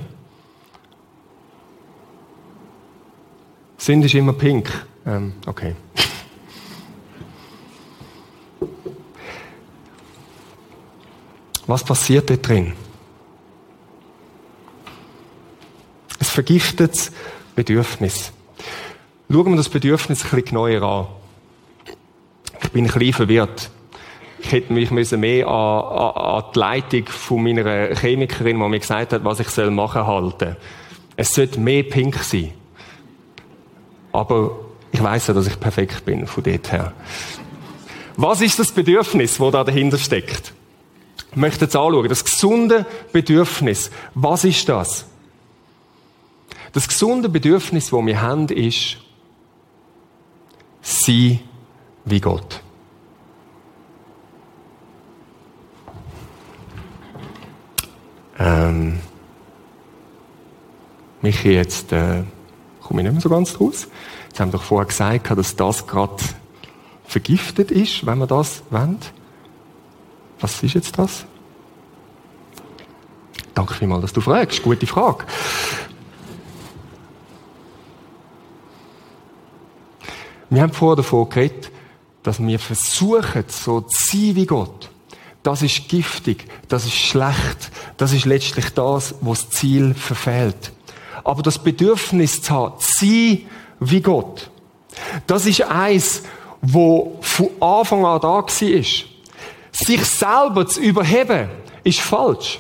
Sünde 3.78 4.08
ist 4.08 4.16
immer 4.16 4.34
pink. 4.34 4.70
Ähm, 5.06 5.34
okay. 5.46 5.76
Was 11.68 11.84
passiert 11.84 12.30
dort 12.30 12.48
drin? 12.48 12.74
Es 16.20 16.30
vergiftet 16.30 17.12
Bedürfnis. 17.56 18.32
Schauen 19.30 19.52
wir 19.52 19.58
das 19.58 19.70
Bedürfnis 19.70 20.24
ein 20.24 20.30
bisschen 20.30 20.46
genauer 20.46 20.82
an. 20.82 21.08
Ich 22.64 22.72
bin 22.72 22.86
ein 22.86 22.92
bisschen 22.92 23.14
verwirrt. 23.14 23.70
Ich 24.40 24.52
hätte 24.52 24.72
mich 24.72 24.92
mehr 24.92 25.48
an, 25.48 25.54
an, 25.54 26.16
an 26.16 26.44
die 26.56 26.60
Leitung 26.60 27.06
von 27.08 27.44
meiner 27.44 27.96
Chemikerin, 27.96 28.60
die 28.60 28.68
mir 28.70 28.80
gesagt 28.80 29.12
hat, 29.12 29.26
was 29.26 29.42
ich 29.42 29.50
soll 29.50 29.70
machen 29.70 30.08
halten. 30.08 30.56
Es 31.18 31.34
sollte 31.34 31.60
mehr 31.60 31.84
pink 31.84 32.16
sein. 32.24 32.54
Aber 34.14 34.60
ich 34.92 35.04
weiß 35.04 35.28
ja, 35.28 35.34
dass 35.34 35.48
ich 35.48 35.60
perfekt 35.60 36.06
bin, 36.06 36.28
von 36.28 36.44
dort 36.44 36.72
her. 36.72 36.94
Was 38.16 38.42
ist 38.42 38.58
das 38.58 38.72
Bedürfnis, 38.72 39.38
das 39.38 39.52
da 39.52 39.64
dahinter 39.64 39.98
steckt? 39.98 40.54
Möchte 41.36 41.66
jetzt 41.66 41.76
anschauen. 41.76 42.08
Das 42.10 42.24
gesunde 42.24 42.86
Bedürfnis. 43.12 43.92
Was 44.14 44.44
ist 44.44 44.68
das? 44.70 45.06
Das 46.74 46.88
gesunde 46.88 47.30
Bedürfnis, 47.30 47.90
das 47.90 48.06
wir 48.06 48.22
haben, 48.22 48.48
ist, 48.50 48.98
sei 50.82 51.40
wie 52.06 52.22
Gott. 52.22 52.62
Ähm, 58.40 59.00
Michi, 61.22 61.50
jetzt 61.50 61.92
äh, 61.92 62.24
komme 62.82 63.02
ich 63.02 63.06
nicht 63.06 63.14
mehr 63.14 63.22
so 63.22 63.30
ganz 63.30 63.60
raus. 63.60 63.88
Jetzt 64.28 64.40
haben 64.40 64.52
wir 64.52 64.60
doch 64.60 64.66
vorher 64.66 64.86
gesagt, 64.86 65.30
dass 65.36 65.56
das 65.56 65.88
gerade 65.88 66.24
vergiftet 67.06 67.72
ist, 67.72 68.06
wenn 68.06 68.20
man 68.20 68.28
das 68.28 68.62
wendet. 68.70 69.12
Was 70.40 70.62
ist 70.64 70.76
jetzt 70.76 70.98
das? 70.98 71.26
Danke 73.54 73.74
vielmals, 73.74 74.02
dass 74.02 74.14
du 74.14 74.22
fragst. 74.22 74.62
Gute 74.62 74.86
Frage. 74.86 75.26
Wir 80.50 80.62
haben 80.62 80.72
vorher 80.72 80.98
davon 80.98 81.28
geredet, 81.28 81.72
dass 82.24 82.40
wir 82.40 82.60
versuchen, 82.60 83.46
so 83.48 83.82
zu 83.82 84.18
sein 84.18 84.36
wie 84.36 84.46
Gott. 84.46 84.90
Das 85.44 85.62
ist 85.62 85.88
giftig, 85.88 86.46
das 86.68 86.86
ist 86.86 86.96
schlecht, 86.96 87.72
das 87.96 88.12
ist 88.14 88.26
letztlich 88.26 88.70
das, 88.74 89.16
was 89.22 89.48
das 89.48 89.58
Ziel 89.58 89.94
verfehlt. 89.94 90.72
Aber 91.24 91.42
das 91.42 91.58
Bedürfnis 91.58 92.42
zu 92.42 92.54
haben, 92.54 92.80
zu 92.80 93.06
sein 93.06 93.42
wie 93.80 94.02
Gott, 94.02 94.50
das 95.26 95.46
ist 95.46 95.62
eins, 95.62 96.24
wo 96.62 97.18
von 97.22 97.50
Anfang 97.60 98.06
an 98.06 98.22
da 98.22 98.28
war. 98.28 99.17
Sich 99.88 100.04
selber 100.04 100.68
zu 100.68 100.82
überheben, 100.82 101.48
ist 101.86 102.02
falsch. 102.02 102.60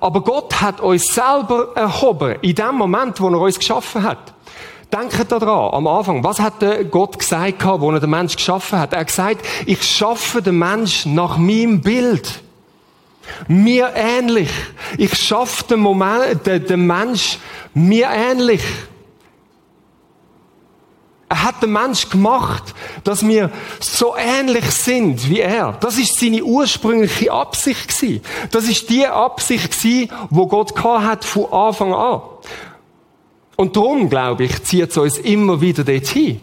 Aber 0.00 0.20
Gott 0.20 0.60
hat 0.60 0.80
uns 0.80 1.06
selber 1.06 1.72
erhoben, 1.74 2.36
in 2.40 2.54
dem 2.54 2.76
Moment, 2.76 3.20
wo 3.20 3.28
er 3.30 3.40
uns 3.40 3.58
geschaffen 3.58 4.04
hat. 4.04 4.32
Denkt 4.92 5.32
daran, 5.32 5.74
am 5.74 5.88
Anfang, 5.88 6.22
was 6.22 6.38
hat 6.38 6.64
Gott 6.88 7.18
gesagt, 7.18 7.64
wo 7.64 7.90
er 7.90 7.98
den 7.98 8.10
Mensch 8.10 8.36
geschaffen 8.36 8.78
hat? 8.78 8.92
Er 8.92 9.00
hat 9.00 9.08
gesagt, 9.08 9.44
ich 9.66 9.82
schaffe 9.82 10.40
den 10.40 10.56
Mensch 10.56 11.04
nach 11.04 11.36
meinem 11.36 11.80
Bild. 11.80 12.42
Mir 13.48 13.90
ähnlich. 13.96 14.50
Ich 14.98 15.18
schaffe 15.18 15.64
den, 15.64 15.80
Moment, 15.80 16.46
den, 16.46 16.64
den 16.64 16.86
Mensch 16.86 17.38
mir 17.74 18.06
ähnlich. 18.08 18.62
Er 21.32 21.44
hat 21.44 21.62
den 21.62 21.72
Mensch 21.72 22.10
gemacht, 22.10 22.74
dass 23.04 23.26
wir 23.26 23.50
so 23.80 24.14
ähnlich 24.18 24.66
sind 24.66 25.30
wie 25.30 25.40
er. 25.40 25.72
Das 25.80 25.96
ist 25.96 26.20
seine 26.20 26.44
ursprüngliche 26.44 27.32
Absicht 27.32 27.88
gewesen. 27.88 28.20
Das 28.50 28.68
ist 28.68 28.90
die 28.90 29.06
Absicht 29.06 29.70
gewesen, 29.70 30.10
wo 30.28 30.46
Gott 30.46 30.76
hat 30.84 31.24
von 31.24 31.50
Anfang 31.50 31.94
an. 31.94 32.20
Und 33.56 33.74
darum, 33.76 34.10
glaube 34.10 34.44
ich, 34.44 34.62
zieht 34.62 34.90
es 34.90 34.98
uns 34.98 35.16
immer 35.16 35.62
wieder 35.62 35.84
dorthin. 35.84 36.42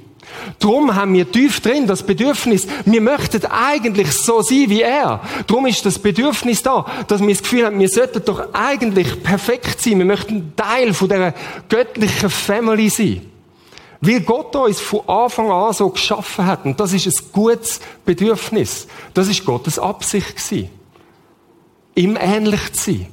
Darum 0.57 0.95
haben 0.95 1.13
wir 1.13 1.31
tief 1.31 1.59
drin 1.59 1.85
das 1.85 2.01
Bedürfnis, 2.01 2.65
wir 2.83 3.01
möchten 3.01 3.45
eigentlich 3.45 4.11
so 4.11 4.41
sein 4.41 4.65
wie 4.69 4.81
er. 4.81 5.21
Darum 5.45 5.67
ist 5.67 5.85
das 5.85 5.99
Bedürfnis 5.99 6.63
da, 6.63 6.87
dass 7.07 7.21
wir 7.21 7.29
das 7.29 7.43
Gefühl 7.43 7.67
haben, 7.67 7.77
wir 7.77 7.89
sollten 7.89 8.25
doch 8.25 8.55
eigentlich 8.55 9.21
perfekt 9.21 9.81
sein. 9.81 9.99
Wir 9.99 10.05
möchten 10.05 10.55
Teil 10.55 10.95
von 10.95 11.09
dieser 11.09 11.35
göttlichen 11.69 12.31
Family 12.31 12.89
sein. 12.89 13.28
Weil 14.01 14.21
Gott 14.21 14.55
uns 14.55 14.79
von 14.79 15.07
Anfang 15.07 15.51
an 15.51 15.73
so 15.73 15.89
geschaffen 15.89 16.45
hat. 16.45 16.65
Und 16.65 16.79
das 16.79 16.93
ist 16.93 17.07
ein 17.07 17.31
gutes 17.33 17.81
Bedürfnis. 18.05 18.87
Das 19.13 19.27
ist 19.27 19.45
Gottes 19.45 19.77
Absicht 19.77 20.37
gewesen. 20.37 20.69
Ihm 21.95 22.17
ähnlich 22.19 22.73
zu 22.73 22.91
sein. 22.91 23.07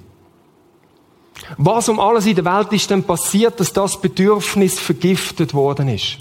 Was 1.59 1.88
um 1.88 2.00
alles 2.00 2.26
in 2.26 2.37
der 2.37 2.45
Welt 2.45 2.73
ist 2.73 2.90
denn 2.90 3.02
passiert, 3.02 3.59
dass 3.61 3.73
das 3.73 4.00
Bedürfnis 4.00 4.78
vergiftet 4.78 5.55
worden 5.55 5.88
ist? 5.88 6.19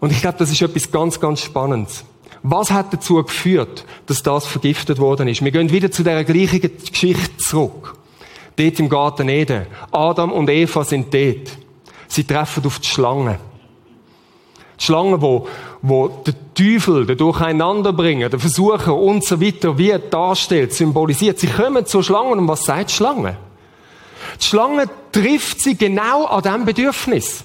Und 0.00 0.12
ich 0.12 0.20
glaube, 0.20 0.38
das 0.38 0.50
ist 0.50 0.62
etwas 0.62 0.90
ganz, 0.90 1.20
ganz 1.20 1.42
Spannendes. 1.42 2.04
Was 2.42 2.70
hat 2.70 2.92
dazu 2.92 3.22
geführt, 3.22 3.84
dass 4.06 4.22
das 4.22 4.46
vergiftet 4.46 4.98
worden 4.98 5.28
ist? 5.28 5.44
Wir 5.44 5.50
gehen 5.50 5.70
wieder 5.70 5.90
zu 5.90 6.02
der 6.02 6.24
gleichen 6.24 6.60
Geschichte 6.60 7.36
zurück. 7.36 7.96
Dort 8.56 8.80
im 8.80 8.88
Garten 8.88 9.28
Eden. 9.28 9.66
Adam 9.90 10.32
und 10.32 10.48
Eva 10.48 10.84
sind 10.84 11.12
dort. 11.12 11.58
Sie 12.10 12.24
treffen 12.24 12.66
auf 12.66 12.80
die 12.80 12.88
Schlange. 12.88 13.38
Die 14.78 14.84
Schlange, 14.84 15.22
wo, 15.22 15.46
wo 15.80 16.08
der 16.08 16.34
Teufel, 16.54 17.06
der 17.06 17.14
Durcheinanderbringer, 17.14 18.28
der 18.28 18.40
Versucher 18.40 18.96
und 18.96 19.24
so 19.24 19.40
weiter, 19.40 19.78
wie 19.78 19.94
darstellt, 20.10 20.74
symbolisiert. 20.74 21.38
Sie 21.38 21.46
kommen 21.46 21.86
zur 21.86 22.02
Schlange 22.02 22.30
und 22.30 22.48
was 22.48 22.64
sagt 22.64 22.90
die 22.90 22.94
Schlange? 22.94 23.36
Die 24.40 24.44
Schlange 24.44 24.90
trifft 25.12 25.60
sie 25.60 25.76
genau 25.76 26.24
an 26.24 26.42
diesem 26.42 26.64
Bedürfnis. 26.64 27.44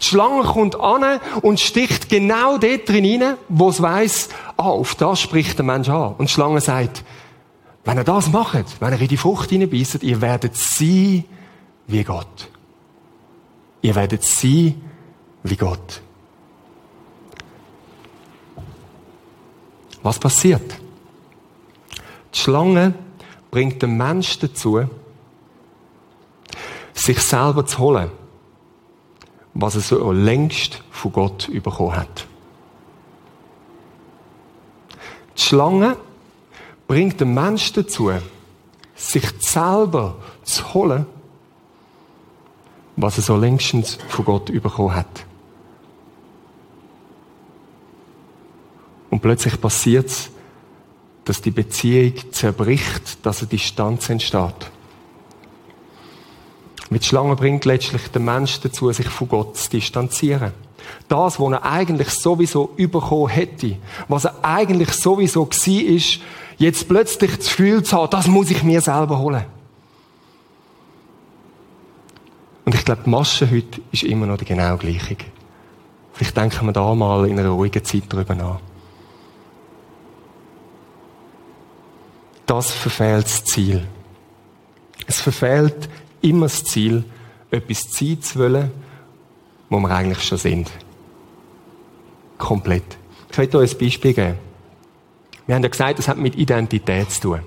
Die 0.00 0.04
Schlange 0.04 0.42
kommt 0.42 0.74
an 0.80 1.20
und 1.42 1.60
sticht 1.60 2.08
genau 2.08 2.58
dort 2.58 2.88
drin 2.88 3.22
rein, 3.22 3.36
wo 3.48 3.68
es 3.68 3.80
weiss, 3.80 4.30
ah, 4.56 4.64
auf 4.64 4.96
das 4.96 5.20
spricht 5.20 5.58
der 5.58 5.64
Mensch 5.64 5.88
an. 5.88 6.14
Und 6.18 6.28
die 6.28 6.32
Schlange 6.32 6.60
sagt, 6.60 7.04
wenn 7.84 7.98
ihr 7.98 8.04
das 8.04 8.32
macht, 8.32 8.80
wenn 8.80 8.92
ihr 8.92 9.00
in 9.00 9.08
die 9.08 9.16
Frucht 9.16 9.50
hineinbeißt, 9.50 10.02
ihr 10.02 10.20
werdet 10.20 10.56
sie 10.56 11.24
wie 11.86 12.02
Gott. 12.02 12.48
Ihr 13.82 13.94
werdet 13.94 14.24
sie 14.24 14.74
wie 15.42 15.56
Gott. 15.56 16.02
Was 20.02 20.18
passiert? 20.18 20.78
Die 22.34 22.38
Schlange 22.38 22.94
bringt 23.50 23.82
den 23.82 23.96
Mensch 23.96 24.38
dazu, 24.38 24.88
sich 26.94 27.20
selber 27.20 27.64
zu 27.66 27.78
holen, 27.78 28.10
was 29.54 29.74
er 29.76 29.80
so 29.80 30.12
längst 30.12 30.82
von 30.90 31.12
Gott 31.12 31.48
bekommen 31.62 31.96
hat. 31.96 32.26
Die 35.36 35.42
Schlange 35.42 35.96
bringt 36.86 37.20
den 37.20 37.34
Menschen 37.34 37.74
dazu, 37.76 38.10
sich 38.94 39.24
selber 39.40 40.16
zu 40.42 40.74
holen, 40.74 41.06
was 43.00 43.16
er 43.16 43.22
so 43.22 43.36
längstens 43.36 43.98
von 44.08 44.24
Gott 44.24 44.46
bekommen 44.46 44.94
hat. 44.94 45.24
Und 49.10 49.20
plötzlich 49.20 49.60
passiert 49.60 50.06
es, 50.06 50.30
dass 51.24 51.40
die 51.40 51.50
Beziehung 51.50 52.14
zerbricht, 52.32 53.24
dass 53.24 53.40
eine 53.40 53.48
Distanz 53.48 54.08
entsteht. 54.10 54.70
Mit 56.90 57.04
Schlange 57.04 57.36
bringt 57.36 57.64
letztlich 57.64 58.08
den 58.08 58.24
Mensch 58.24 58.60
dazu, 58.60 58.90
sich 58.92 59.08
von 59.08 59.28
Gott 59.28 59.56
zu 59.56 59.70
distanzieren. 59.70 60.52
Das, 61.06 61.38
was 61.38 61.52
er 61.52 61.64
eigentlich 61.64 62.08
sowieso 62.08 62.74
bekommen 62.76 63.28
hätte, 63.28 63.76
was 64.08 64.24
er 64.24 64.34
eigentlich 64.42 64.92
sowieso 64.92 65.46
war, 65.46 65.82
ist, 65.82 66.20
jetzt 66.56 66.88
plötzlich 66.88 67.36
das 67.36 67.46
Gefühl 67.46 67.82
zu 67.82 67.96
haben, 67.96 68.10
das 68.10 68.26
muss 68.26 68.50
ich 68.50 68.62
mir 68.62 68.80
selber 68.80 69.18
holen. 69.18 69.44
Und 72.68 72.74
ich 72.74 72.84
glaube, 72.84 73.00
die 73.06 73.08
Masche 73.08 73.50
heute 73.50 73.80
ist 73.92 74.02
immer 74.02 74.26
noch 74.26 74.36
die 74.36 74.44
genau 74.44 74.76
gleiche. 74.76 75.16
Vielleicht 76.12 76.36
denken 76.36 76.66
wir 76.66 76.72
da 76.74 76.94
mal 76.94 77.26
in 77.26 77.38
einer 77.38 77.48
ruhigen 77.48 77.82
Zeit 77.82 78.02
drüber 78.10 78.34
nach. 78.34 78.60
Das 82.44 82.70
verfehlt 82.70 83.24
das 83.24 83.42
Ziel. 83.46 83.88
Es 85.06 85.18
verfehlt 85.18 85.88
immer 86.20 86.44
das 86.44 86.62
Ziel, 86.62 87.04
etwas 87.50 87.84
sein 87.90 88.20
zu 88.20 88.38
wollen, 88.38 88.70
wo 89.70 89.80
wir 89.80 89.90
eigentlich 89.90 90.22
schon 90.22 90.36
sind. 90.36 90.70
Komplett. 92.36 92.98
Ich 93.32 93.38
will 93.38 93.56
euch 93.56 93.72
ein 93.72 93.78
Beispiel 93.78 94.12
geben. 94.12 94.38
Wir 95.46 95.54
haben 95.54 95.62
ja 95.62 95.70
gesagt, 95.70 96.00
es 96.00 96.06
hat 96.06 96.18
mit 96.18 96.36
Identität 96.36 97.12
zu 97.12 97.20
tun. 97.22 97.40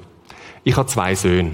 Ich 0.64 0.76
habe 0.76 0.90
zwei 0.90 1.14
Söhne. 1.14 1.54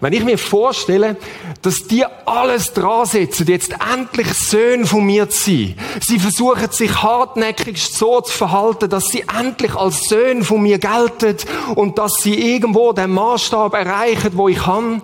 Wenn 0.00 0.12
ich 0.12 0.24
mir 0.24 0.38
vorstelle, 0.38 1.16
dass 1.60 1.86
die 1.86 2.04
alles 2.24 2.72
dran 2.72 3.06
setzen, 3.06 3.46
jetzt 3.46 3.74
endlich 3.92 4.32
Söhne 4.32 4.86
von 4.86 5.04
mir 5.04 5.28
zu 5.28 5.50
sein, 5.50 5.74
sie 6.00 6.18
versuchen 6.18 6.70
sich 6.70 7.02
hartnäckig 7.02 7.82
so 7.82 8.20
zu 8.20 8.32
verhalten, 8.32 8.88
dass 8.88 9.06
sie 9.06 9.24
endlich 9.38 9.74
als 9.74 10.08
Söhne 10.08 10.44
von 10.44 10.62
mir 10.62 10.78
gelten 10.78 11.36
und 11.74 11.98
dass 11.98 12.14
sie 12.20 12.54
irgendwo 12.54 12.92
den 12.92 13.10
Maßstab 13.10 13.74
erreichen, 13.74 14.30
wo 14.34 14.48
ich 14.48 14.58
kann, 14.58 15.02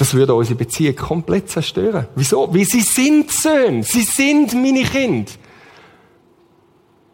das 0.00 0.14
würde 0.14 0.34
unsere 0.34 0.56
Beziehung 0.56 0.96
komplett 0.96 1.50
zerstören. 1.50 2.06
Wieso? 2.14 2.48
Weil 2.54 2.64
sie 2.64 2.80
sind 2.80 3.30
Söhne, 3.30 3.82
sie 3.82 4.02
sind 4.02 4.54
meine 4.54 4.82
Kinder. 4.84 5.30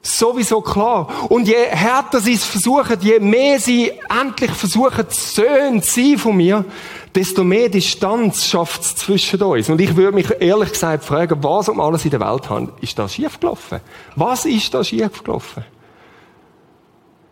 Sowieso 0.06 0.60
klar. 0.60 1.08
Und 1.28 1.48
je 1.48 1.66
härter 1.68 2.20
sie 2.20 2.34
es 2.34 2.44
versuchen, 2.44 2.96
je 3.00 3.18
mehr 3.18 3.58
sie 3.58 3.90
endlich 4.08 4.52
versuchen, 4.52 5.04
Söhne 5.08 5.82
zu 5.82 6.00
sein 6.00 6.18
von 6.18 6.36
mir, 6.36 6.64
desto 7.12 7.42
mehr 7.42 7.68
Distanz 7.68 8.46
schafft 8.46 8.82
es 8.82 8.94
zwischen 8.94 9.42
uns. 9.42 9.68
Und 9.68 9.80
ich 9.80 9.96
würde 9.96 10.14
mich 10.14 10.30
ehrlich 10.38 10.70
gesagt 10.70 11.04
fragen, 11.04 11.42
was 11.42 11.68
um 11.68 11.80
alles 11.80 12.04
in 12.04 12.12
der 12.12 12.20
Welt 12.20 12.48
haben, 12.48 12.72
ist 12.80 12.96
da 12.96 13.08
schiefgelaufen? 13.08 13.80
Was 14.14 14.44
ist 14.44 14.72
da 14.72 14.84
schiefgelaufen? 14.84 15.64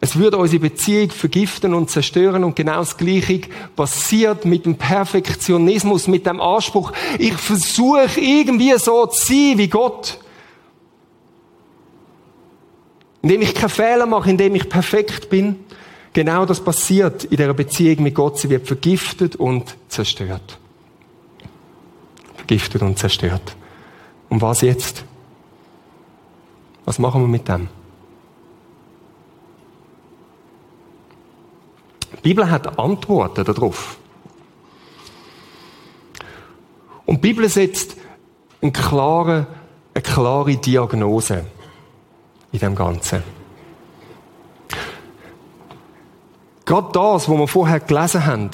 Es 0.01 0.19
würde 0.19 0.37
unsere 0.37 0.61
Beziehung 0.61 1.11
vergiften 1.11 1.75
und 1.75 1.91
zerstören 1.91 2.43
und 2.43 2.57
genau 2.57 2.79
das 2.79 2.97
Gleiche 2.97 3.43
passiert 3.77 4.45
mit 4.45 4.67
dem 4.67 4.75
Perfektionismus, 4.75 6.09
mit 6.09 6.27
dem 6.27 6.41
Anspruch, 6.41 6.93
ich 7.19 7.35
versuche 7.35 8.21
irgendwie 8.21 8.77
so 8.79 9.07
zu 9.07 9.27
sein 9.27 9.59
wie 9.59 9.69
Gott. 9.69 10.19
Indem 13.25 13.41
ich 13.41 13.55
keine 13.55 13.71
Fehler 13.71 14.05
mache, 14.05 14.29
indem 14.29 14.55
ich 14.55 14.69
perfekt 14.69 15.31
bin. 15.31 15.65
Genau 16.13 16.45
das 16.45 16.63
passiert 16.63 17.25
in 17.25 17.39
der 17.39 17.55
Beziehung 17.55 18.03
mit 18.03 18.15
Gott. 18.15 18.39
Sie 18.39 18.51
wird 18.51 18.67
vergiftet 18.67 19.35
und 19.37 19.75
zerstört. 19.89 20.59
Vergiftet 22.37 22.83
und 22.83 22.99
zerstört. 22.99 23.57
Und 24.29 24.43
was 24.43 24.61
jetzt? 24.61 25.07
Was 26.85 26.99
machen 26.99 27.23
wir 27.23 27.29
mit 27.29 27.49
dem? 27.49 27.71
Die 32.17 32.21
Bibel 32.29 32.51
hat 32.51 32.79
Antworten 32.79 33.43
darauf. 33.43 33.97
Und 37.07 37.25
die 37.25 37.29
Bibel 37.29 37.49
setzt 37.49 37.97
eine 38.61 38.71
klare, 38.71 39.47
eine 39.95 40.03
klare 40.03 40.57
Diagnose 40.59 41.47
in 42.55 42.61
dem 42.61 42.75
Ganzen. 42.77 43.23
Gerade 46.65 46.89
das, 46.93 47.29
was 47.29 47.39
wir 47.39 47.49
vorher 47.49 47.81
gelesen 47.81 48.25
haben, 48.25 48.51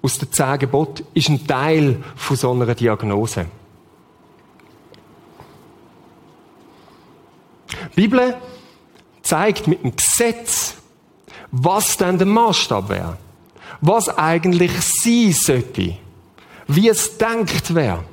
aus 0.00 0.18
den 0.18 0.32
zehn 0.32 0.58
Geboten, 0.60 1.04
ist 1.12 1.28
ein 1.28 1.44
Teil 1.46 2.02
von 2.14 2.36
so 2.36 2.52
einer 2.52 2.74
Diagnose. 2.74 3.46
Die 7.96 8.00
Bibel 8.00 8.36
zeigt 9.22 9.66
mit 9.66 9.82
dem 9.82 9.94
Gesetz, 9.94 10.76
was 11.50 11.96
denn 11.96 12.18
der 12.18 12.26
Maßstab 12.28 12.88
wäre. 12.88 13.18
Was 13.80 14.08
eigentlich 14.08 14.72
sein 14.80 15.32
sollte. 15.32 15.96
Wie 16.68 16.88
es 16.88 17.18
denkt 17.18 17.74
wäre. 17.74 18.04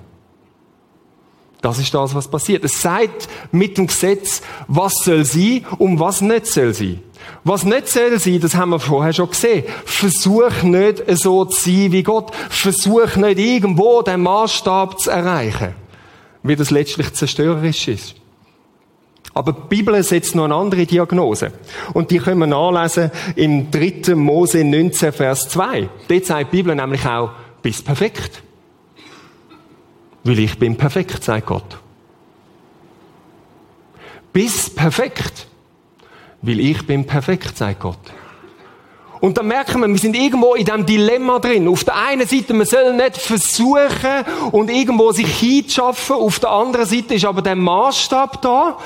Das 1.61 1.77
ist 1.77 1.93
das, 1.93 2.15
was 2.15 2.29
passiert. 2.29 2.63
Es 2.63 2.81
sagt 2.81 3.27
mit 3.51 3.77
dem 3.77 3.87
Gesetz, 3.87 4.41
was 4.67 4.93
soll 5.03 5.25
sein 5.25 5.65
und 5.77 5.99
was 5.99 6.21
nicht 6.21 6.45
soll 6.45 6.73
sein. 6.73 7.01
Was 7.43 7.63
nicht 7.63 7.87
soll 7.87 8.17
sein, 8.17 8.39
das 8.39 8.55
haben 8.55 8.71
wir 8.71 8.79
vorher 8.79 9.13
schon 9.13 9.29
gesehen. 9.29 9.65
Versuch 9.85 10.63
nicht 10.63 11.03
so 11.17 11.45
zu 11.45 11.59
sein 11.69 11.91
wie 11.91 12.03
Gott. 12.03 12.33
Versuch 12.49 13.15
nicht 13.17 13.39
irgendwo 13.39 14.01
den 14.01 14.21
Maßstab 14.21 14.99
zu 14.99 15.09
erreichen. 15.09 15.75
Wie 16.43 16.55
das 16.55 16.71
letztlich 16.71 17.13
zerstörerisch 17.13 17.89
ist. 17.89 18.15
Aber 19.33 19.51
die 19.51 19.67
Bibel 19.69 20.01
setzt 20.01 20.35
noch 20.35 20.45
eine 20.45 20.55
andere 20.55 20.85
Diagnose. 20.85 21.51
Und 21.93 22.09
die 22.11 22.19
können 22.19 22.39
wir 22.39 22.47
nachlesen 22.47 23.11
im 23.35 23.69
3. 23.69 24.15
Mose 24.15 24.63
19, 24.63 25.11
Vers 25.11 25.49
2. 25.49 25.89
Dort 26.07 26.25
sagt 26.25 26.51
die 26.51 26.57
Bibel 26.57 26.73
nämlich 26.73 27.05
auch, 27.05 27.31
bist 27.61 27.85
perfekt. 27.85 28.41
Weil 30.23 30.39
ich 30.39 30.57
bin 30.57 30.75
perfekt, 30.75 31.23
sagt 31.23 31.45
Gott. 31.45 31.77
Bis 34.33 34.69
perfekt. 34.69 35.47
Weil 36.41 36.59
ich 36.59 36.85
bin 36.85 37.05
perfekt, 37.05 37.57
sagt 37.57 37.79
Gott. 37.79 37.99
Und 39.19 39.37
dann 39.37 39.47
merken 39.47 39.81
wir, 39.81 39.87
wir 39.89 39.97
sind 39.97 40.15
irgendwo 40.15 40.53
in 40.55 40.63
diesem 40.63 40.85
Dilemma 40.85 41.39
drin. 41.39 41.67
Auf 41.67 41.83
der 41.83 41.95
einen 41.95 42.25
Seite, 42.25 42.53
man 42.53 42.65
soll 42.65 42.93
nicht 42.93 43.17
versuchen 43.17 44.25
und 44.51 44.69
irgendwo 44.69 45.11
sich 45.11 45.27
hinzuschaffen. 45.39 46.15
Auf 46.15 46.39
der 46.39 46.51
anderen 46.51 46.85
Seite 46.85 47.15
ist 47.15 47.25
aber 47.25 47.41
der 47.41 47.55
Maßstab 47.55 48.41
da 48.41 48.77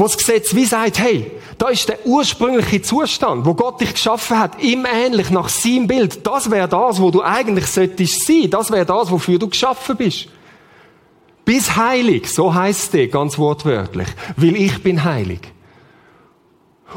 wo 0.00 0.04
das 0.04 0.16
Gesetz 0.16 0.54
wie 0.54 0.64
sagt, 0.64 0.98
hey, 0.98 1.30
da 1.58 1.68
ist 1.68 1.86
der 1.86 2.06
ursprüngliche 2.06 2.80
Zustand, 2.80 3.44
wo 3.44 3.52
Gott 3.52 3.82
dich 3.82 3.92
geschaffen 3.92 4.38
hat, 4.38 4.60
ihm 4.62 4.86
ähnlich, 4.90 5.28
nach 5.30 5.50
seinem 5.50 5.86
Bild. 5.86 6.26
Das 6.26 6.50
wäre 6.50 6.66
das, 6.66 7.02
wo 7.02 7.10
du 7.10 7.22
eigentlich 7.22 7.66
solltest 7.66 8.26
sein. 8.26 8.48
Das 8.48 8.70
wäre 8.70 8.86
das, 8.86 9.10
wofür 9.10 9.38
du 9.38 9.46
geschaffen 9.46 9.98
bist. 9.98 10.28
Bis 11.44 11.76
heilig, 11.76 12.32
so 12.32 12.54
heißt 12.54 12.94
es 12.94 13.10
ganz 13.10 13.36
wortwörtlich. 13.36 14.08
Weil 14.36 14.56
ich 14.56 14.82
bin 14.82 15.04
heilig. 15.04 15.40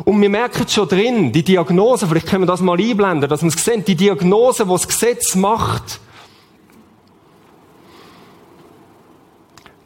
Und 0.06 0.22
wir 0.22 0.30
merken 0.30 0.66
schon 0.70 0.88
drin, 0.88 1.32
die 1.34 1.44
Diagnose, 1.44 2.08
vielleicht 2.08 2.28
können 2.28 2.44
wir 2.44 2.48
das 2.48 2.62
mal 2.62 2.80
einblenden, 2.80 3.30
dass 3.30 3.42
wir 3.42 3.50
es 3.50 3.66
sehen, 3.66 3.84
die 3.86 3.96
Diagnose, 3.96 4.64
die 4.64 4.72
das 4.72 4.88
Gesetz 4.88 5.36
macht, 5.36 6.00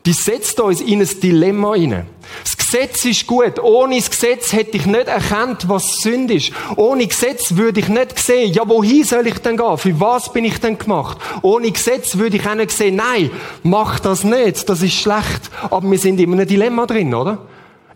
die 0.07 0.13
setzt 0.13 0.57
uns 0.61 0.79
in 0.79 1.01
ein 1.01 1.19
Dilemma 1.21 1.73
hinein. 1.73 2.07
Das 2.41 2.55
Gesetz 2.55 3.03
ist 3.03 3.27
gut. 3.27 3.59
Ohne 3.61 3.97
das 3.97 4.09
Gesetz 4.09 4.53
hätte 4.53 4.77
ich 4.77 4.85
nicht 4.85 5.09
erkannt, 5.09 5.67
was 5.67 5.97
Sünde 5.97 6.35
ist. 6.35 6.53
Ohne 6.77 7.07
Gesetz 7.07 7.57
würde 7.57 7.81
ich 7.81 7.89
nicht 7.89 8.17
sehen, 8.17 8.53
ja, 8.53 8.65
wohin 8.65 9.03
soll 9.03 9.27
ich 9.27 9.39
denn 9.39 9.57
gehen? 9.57 9.77
Für 9.77 9.99
was 9.99 10.31
bin 10.31 10.45
ich 10.45 10.61
denn 10.61 10.77
gemacht? 10.77 11.17
Ohne 11.41 11.69
Gesetz 11.69 12.17
würde 12.17 12.37
ich 12.37 12.47
auch 12.47 12.55
nicht 12.55 12.71
sehen, 12.71 12.95
nein, 12.95 13.31
mach 13.63 13.99
das 13.99 14.23
nicht, 14.23 14.69
das 14.69 14.81
ist 14.81 14.93
schlecht. 14.93 15.51
Aber 15.69 15.91
wir 15.91 15.99
sind 15.99 16.21
in 16.21 16.31
einem 16.31 16.47
Dilemma 16.47 16.85
drin, 16.85 17.13
oder? 17.13 17.39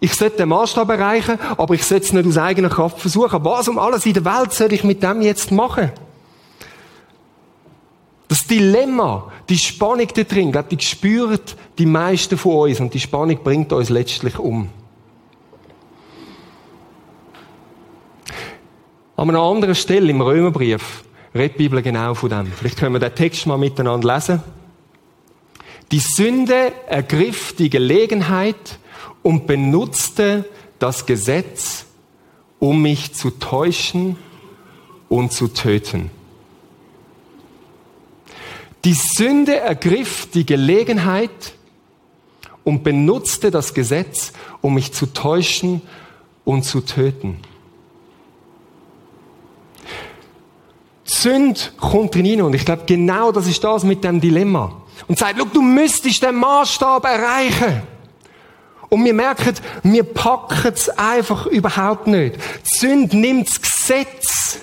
Ich 0.02 0.14
sollte 0.14 0.36
den 0.36 0.50
Maßstab 0.50 0.90
erreichen, 0.90 1.40
aber 1.56 1.76
ich 1.76 1.86
sollte 1.86 2.08
es 2.08 2.12
nicht 2.12 2.28
aus 2.28 2.38
eigener 2.38 2.70
Kraft 2.70 3.00
versuchen. 3.00 3.46
Was 3.46 3.70
um 3.70 3.80
alles 3.80 4.06
in 4.06 4.16
der 4.16 4.26
Welt 4.26 4.52
soll 4.52 4.74
ich 4.74 4.84
mit 4.84 5.02
dem 5.02 5.22
jetzt 5.22 5.50
machen? 5.50 5.94
Das 8.32 8.48
Dilemma, 8.48 9.30
die 9.50 9.58
Spannung 9.58 10.08
da 10.16 10.24
drin, 10.24 10.54
glaube 10.54 10.74
die 10.74 10.82
spüren 10.82 11.38
die 11.78 11.86
meisten 11.86 12.38
von 12.38 12.70
uns 12.70 12.80
und 12.80 12.94
die 12.94 13.00
Spannung 13.02 13.44
bringt 13.44 13.74
uns 13.74 13.90
letztlich 13.90 14.40
um. 14.40 14.70
An 19.18 19.30
einer 19.30 19.42
anderen 19.42 19.76
Stelle 19.76 20.10
im 20.10 20.22
Römerbrief 20.22 21.04
redet 21.36 21.60
die 21.60 21.64
Bibel 21.64 21.82
genau 21.82 22.14
von 22.14 22.30
dem. 22.30 22.46
Vielleicht 22.46 22.78
können 22.78 22.94
wir 22.96 23.00
den 23.02 23.14
Text 23.14 23.48
mal 23.48 23.58
miteinander 23.58 24.14
lesen. 24.14 24.42
Die 25.92 26.00
Sünde 26.00 26.72
ergriff 26.88 27.54
die 27.58 27.70
Gelegenheit 27.70 28.80
und 29.24 29.46
benutzte 29.46 30.46
das 30.80 31.06
Gesetz, 31.06 31.86
um 32.60 32.82
mich 32.82 33.14
zu 33.14 33.32
täuschen 33.32 34.16
und 35.10 35.34
zu 35.34 35.50
töten. 35.50 36.12
Die 38.84 38.94
Sünde 38.94 39.60
ergriff 39.60 40.28
die 40.32 40.46
Gelegenheit 40.46 41.54
und 42.64 42.84
benutzte 42.84 43.52
das 43.52 43.74
Gesetz, 43.74 44.34
um 44.62 44.74
mich 44.74 44.94
zu 44.94 45.08
täuschen 45.08 45.82
und 46.46 46.64
zu 46.64 46.82
töten. 46.82 47.40
Sünd 51.04 51.74
kommt 51.78 52.16
drin 52.16 52.42
und 52.42 52.54
ich 52.54 52.66
glaube, 52.66 52.84
genau 52.86 53.32
das 53.32 53.48
ist 53.48 53.64
das 53.64 53.84
mit 53.84 54.04
dem 54.04 54.20
Dilemma. 54.22 54.82
Und 55.08 55.20
sagt, 55.20 55.38
look, 55.38 55.54
du 55.54 55.62
müsstest 55.62 56.24
den 56.24 56.36
Maßstab 56.36 57.04
erreichen. 57.06 57.84
Und 58.90 59.06
wir 59.06 59.14
merken, 59.14 59.54
wir 59.84 60.04
packen 60.04 60.74
es 60.74 60.90
einfach 60.90 61.46
überhaupt 61.46 62.08
nicht. 62.08 62.36
Die 62.36 62.80
Sünde 62.80 63.18
nimmt 63.18 63.50
das 63.50 63.62
Gesetz, 63.62 64.60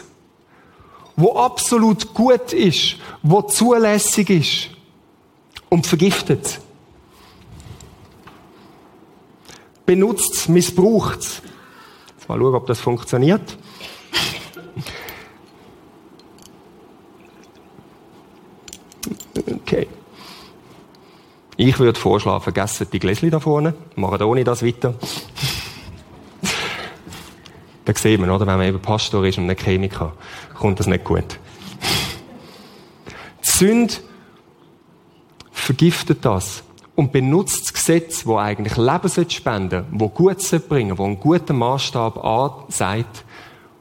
wo 1.19 1.33
absolut 1.33 2.15
gut 2.15 2.53
ist, 2.53 2.97
wo 3.23 3.43
zulässig 3.43 4.31
ist, 4.31 4.71
und 5.69 5.85
vergiftet. 5.85 6.61
Benutzt 9.85 10.49
missbraucht 10.49 11.19
es. 11.19 11.43
Mal 12.29 12.39
schauen, 12.39 12.55
ob 12.55 12.67
das 12.67 12.79
funktioniert. 12.79 13.59
Okay. 19.51 19.89
Ich 21.57 21.79
würde 21.81 21.99
vorschlagen, 21.99 22.43
vergessen 22.43 22.87
die 22.93 23.01
Gläschen 23.01 23.31
da 23.31 23.41
vorne, 23.41 23.75
machen 23.97 24.23
ohne 24.23 24.45
das 24.45 24.65
weiter. 24.65 24.95
da 27.89 27.95
sieht 27.95 28.21
man, 28.21 28.31
oder? 28.31 28.47
Wenn 28.47 28.59
man 28.59 28.67
eben 28.69 28.81
Pastor 28.81 29.25
ist 29.25 29.39
und 29.39 29.47
nicht 29.47 29.63
Chemiker, 29.63 30.13
kommt 30.59 30.81
das 30.81 30.87
nicht 30.87 31.05
gut. 31.05 31.39
Die 33.47 33.51
Sünde 33.51 33.95
vergiftet 35.51 36.25
das 36.25 36.63
und 36.95 37.13
benutzt 37.13 37.63
das 37.63 37.73
Gesetz, 37.73 38.27
wo 38.27 38.39
eigentlich 38.39 38.77
Leben 38.77 39.31
spenden 39.31 39.87
wo 39.93 40.09
gut 40.09 40.39
bringen 40.69 40.99
wo 40.99 41.05
einen 41.05 41.21
guten 41.21 41.57
Maßstab 41.57 42.23
ansagt 42.25 43.25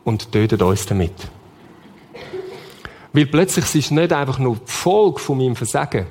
und 0.04 0.32
tötet 0.32 0.62
uns 0.62 0.86
damit. 0.86 1.14
Weil 3.14 3.26
plötzlich 3.26 3.66
ist 3.66 3.76
es 3.76 3.92
nicht 3.92 4.14
einfach 4.14 4.38
nur 4.38 4.58
die 4.58 4.72
Folge 4.72 5.20
von 5.20 5.38
meinem 5.38 5.56
Versagen, 5.56 6.06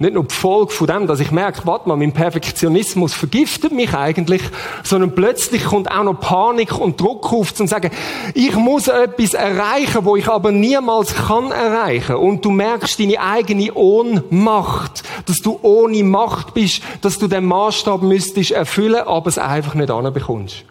nicht 0.00 0.14
nur 0.14 0.24
die 0.24 0.34
Folge 0.34 0.72
von 0.72 0.86
dem, 0.86 1.06
dass 1.06 1.20
ich 1.20 1.30
merke, 1.30 1.66
warte 1.66 1.86
mal, 1.86 1.94
mein 1.94 2.12
Perfektionismus 2.12 3.12
vergiftet 3.12 3.70
mich 3.70 3.92
eigentlich, 3.92 4.40
sondern 4.82 5.14
plötzlich 5.14 5.62
kommt 5.62 5.90
auch 5.90 6.04
noch 6.04 6.18
Panik 6.18 6.78
und 6.78 6.98
Druck 6.98 7.30
auf, 7.30 7.52
zu 7.52 7.66
sagen, 7.66 7.90
ich 8.32 8.56
muss 8.56 8.88
etwas 8.88 9.34
erreichen, 9.34 10.06
wo 10.06 10.16
ich 10.16 10.26
aber 10.26 10.52
niemals 10.52 11.14
kann 11.14 11.52
erreichen. 11.52 12.16
Und 12.16 12.42
du 12.46 12.50
merkst 12.50 12.98
deine 12.98 13.20
eigene 13.20 13.74
Ohnmacht, 13.74 15.02
dass 15.26 15.36
du 15.36 15.58
ohne 15.60 16.02
Macht 16.02 16.54
bist, 16.54 16.82
dass 17.02 17.18
du 17.18 17.28
den 17.28 17.44
Maßstab 17.44 18.00
müsstest 18.00 18.52
erfüllen, 18.52 19.06
aber 19.06 19.28
es 19.28 19.36
einfach 19.36 19.74
nicht 19.74 19.90
anbekommst. 19.90 20.64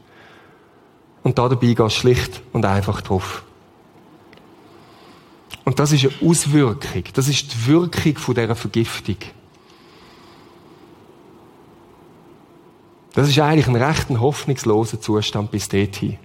Und 1.22 1.38
da 1.38 1.48
dabei 1.48 1.68
gehst 1.68 1.80
du 1.80 1.90
schlicht 1.90 2.42
und 2.52 2.66
einfach 2.66 3.02
drauf. 3.02 3.44
Und 5.70 5.78
das 5.78 5.92
ist 5.92 6.04
eine 6.04 6.28
Auswirkung. 6.28 7.04
Das 7.14 7.28
ist 7.28 7.54
die 7.54 7.68
Wirkung 7.68 8.18
von 8.18 8.34
dieser 8.34 8.56
Vergiftung. 8.56 9.18
Das 13.14 13.30
ist 13.30 13.38
eigentlich 13.38 13.68
ein 13.68 13.76
recht 13.76 14.10
hoffnungsloser 14.10 15.00
Zustand 15.00 15.52
bis 15.52 15.70
dorthin. 15.70 16.18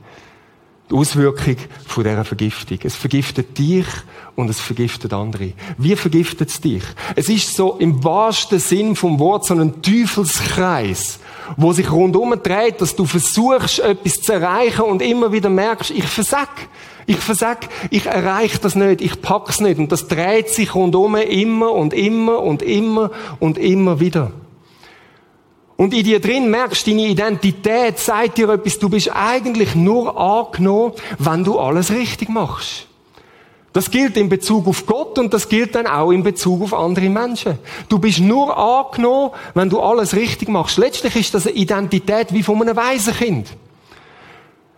Die 0.88 0.94
Auswirkung 0.94 1.56
von 1.86 2.04
dieser 2.04 2.24
Vergiftung. 2.24 2.78
Es 2.84 2.96
vergiftet 2.96 3.58
dich 3.58 3.84
und 4.34 4.48
es 4.48 4.60
vergiftet 4.60 5.12
andere. 5.12 5.52
Wie 5.76 5.94
vergiftet 5.94 6.48
es 6.48 6.62
dich? 6.62 6.84
Es 7.14 7.28
ist 7.28 7.54
so 7.54 7.76
im 7.76 8.02
wahrsten 8.02 8.58
Sinn 8.58 8.96
vom 8.96 9.18
Wort 9.18 9.44
so 9.44 9.52
ein 9.52 9.82
Teufelskreis, 9.82 11.20
wo 11.56 11.72
sich 11.72 11.90
rundum 11.90 12.34
dreht, 12.42 12.80
dass 12.80 12.96
du 12.96 13.04
versuchst, 13.04 13.80
etwas 13.80 14.20
zu 14.20 14.32
erreichen 14.32 14.82
und 14.82 15.02
immer 15.02 15.32
wieder 15.32 15.50
merkst, 15.50 15.90
ich 15.90 16.06
versag. 16.06 16.48
Ich 17.06 17.18
versag, 17.18 17.68
ich 17.90 18.06
erreiche 18.06 18.58
das 18.58 18.76
nicht, 18.76 19.02
ich 19.02 19.20
pack's 19.20 19.60
nicht. 19.60 19.78
Und 19.78 19.92
das 19.92 20.08
dreht 20.08 20.48
sich 20.48 20.74
rundum 20.74 21.16
immer 21.16 21.72
und 21.72 21.92
immer 21.92 22.40
und 22.40 22.62
immer 22.62 23.10
und 23.40 23.58
immer 23.58 24.00
wieder. 24.00 24.32
Und 25.76 25.92
in 25.92 26.04
dir 26.04 26.20
drin 26.20 26.50
merkst 26.50 26.86
deine 26.86 27.08
Identität 27.08 27.98
sagt 27.98 28.38
dir 28.38 28.48
etwas, 28.48 28.78
du 28.78 28.88
bist 28.88 29.14
eigentlich 29.14 29.74
nur 29.74 30.18
angenommen, 30.18 30.92
wenn 31.18 31.44
du 31.44 31.58
alles 31.58 31.90
richtig 31.90 32.28
machst. 32.28 32.86
Das 33.74 33.90
gilt 33.90 34.16
in 34.16 34.28
Bezug 34.28 34.68
auf 34.68 34.86
Gott 34.86 35.18
und 35.18 35.34
das 35.34 35.48
gilt 35.48 35.74
dann 35.74 35.88
auch 35.88 36.12
in 36.12 36.22
Bezug 36.22 36.62
auf 36.62 36.72
andere 36.72 37.10
Menschen. 37.10 37.58
Du 37.88 37.98
bist 37.98 38.20
nur 38.20 38.56
angenommen, 38.56 39.32
wenn 39.54 39.68
du 39.68 39.80
alles 39.80 40.14
richtig 40.14 40.48
machst. 40.48 40.78
Letztlich 40.78 41.16
ist 41.16 41.34
das 41.34 41.48
eine 41.48 41.56
Identität 41.56 42.32
wie 42.32 42.44
von 42.44 42.62
einem 42.62 42.76
Waisenkind. 42.76 43.48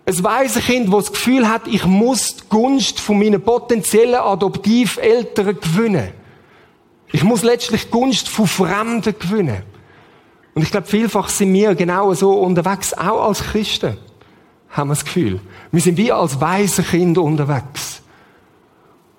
Ein 0.07 0.25
weises 0.25 0.65
Kind, 0.65 0.91
das 0.91 1.05
das 1.05 1.13
Gefühl 1.13 1.47
hat, 1.47 1.67
ich 1.67 1.85
muss 1.85 2.37
die 2.37 2.45
Gunst 2.49 2.99
von 2.99 3.19
meinen 3.19 3.43
potenziellen 3.43 4.15
Adoptiveltern 4.15 5.61
gewinnen. 5.61 6.13
Ich 7.13 7.23
muss 7.23 7.43
letztlich 7.43 7.85
die 7.85 7.91
Gunst 7.91 8.31
von 8.31 8.47
Fremden 8.47 9.15
gewinnen. 9.19 9.63
Und 10.55 10.63
ich 10.63 10.71
glaube, 10.71 10.87
vielfach 10.87 11.29
sind 11.29 11.53
wir 11.53 11.75
genau 11.75 12.15
so 12.15 12.33
unterwegs, 12.33 12.95
auch 12.95 13.29
als 13.29 13.43
Christen, 13.43 13.99
haben 14.71 14.89
wir 14.89 14.95
das 14.95 15.05
Gefühl. 15.05 15.39
Wir 15.71 15.83
sind 15.83 15.99
wie 15.99 16.11
als 16.11 16.41
weise 16.41 16.83
Kinder 16.83 17.21
unterwegs. 17.21 18.01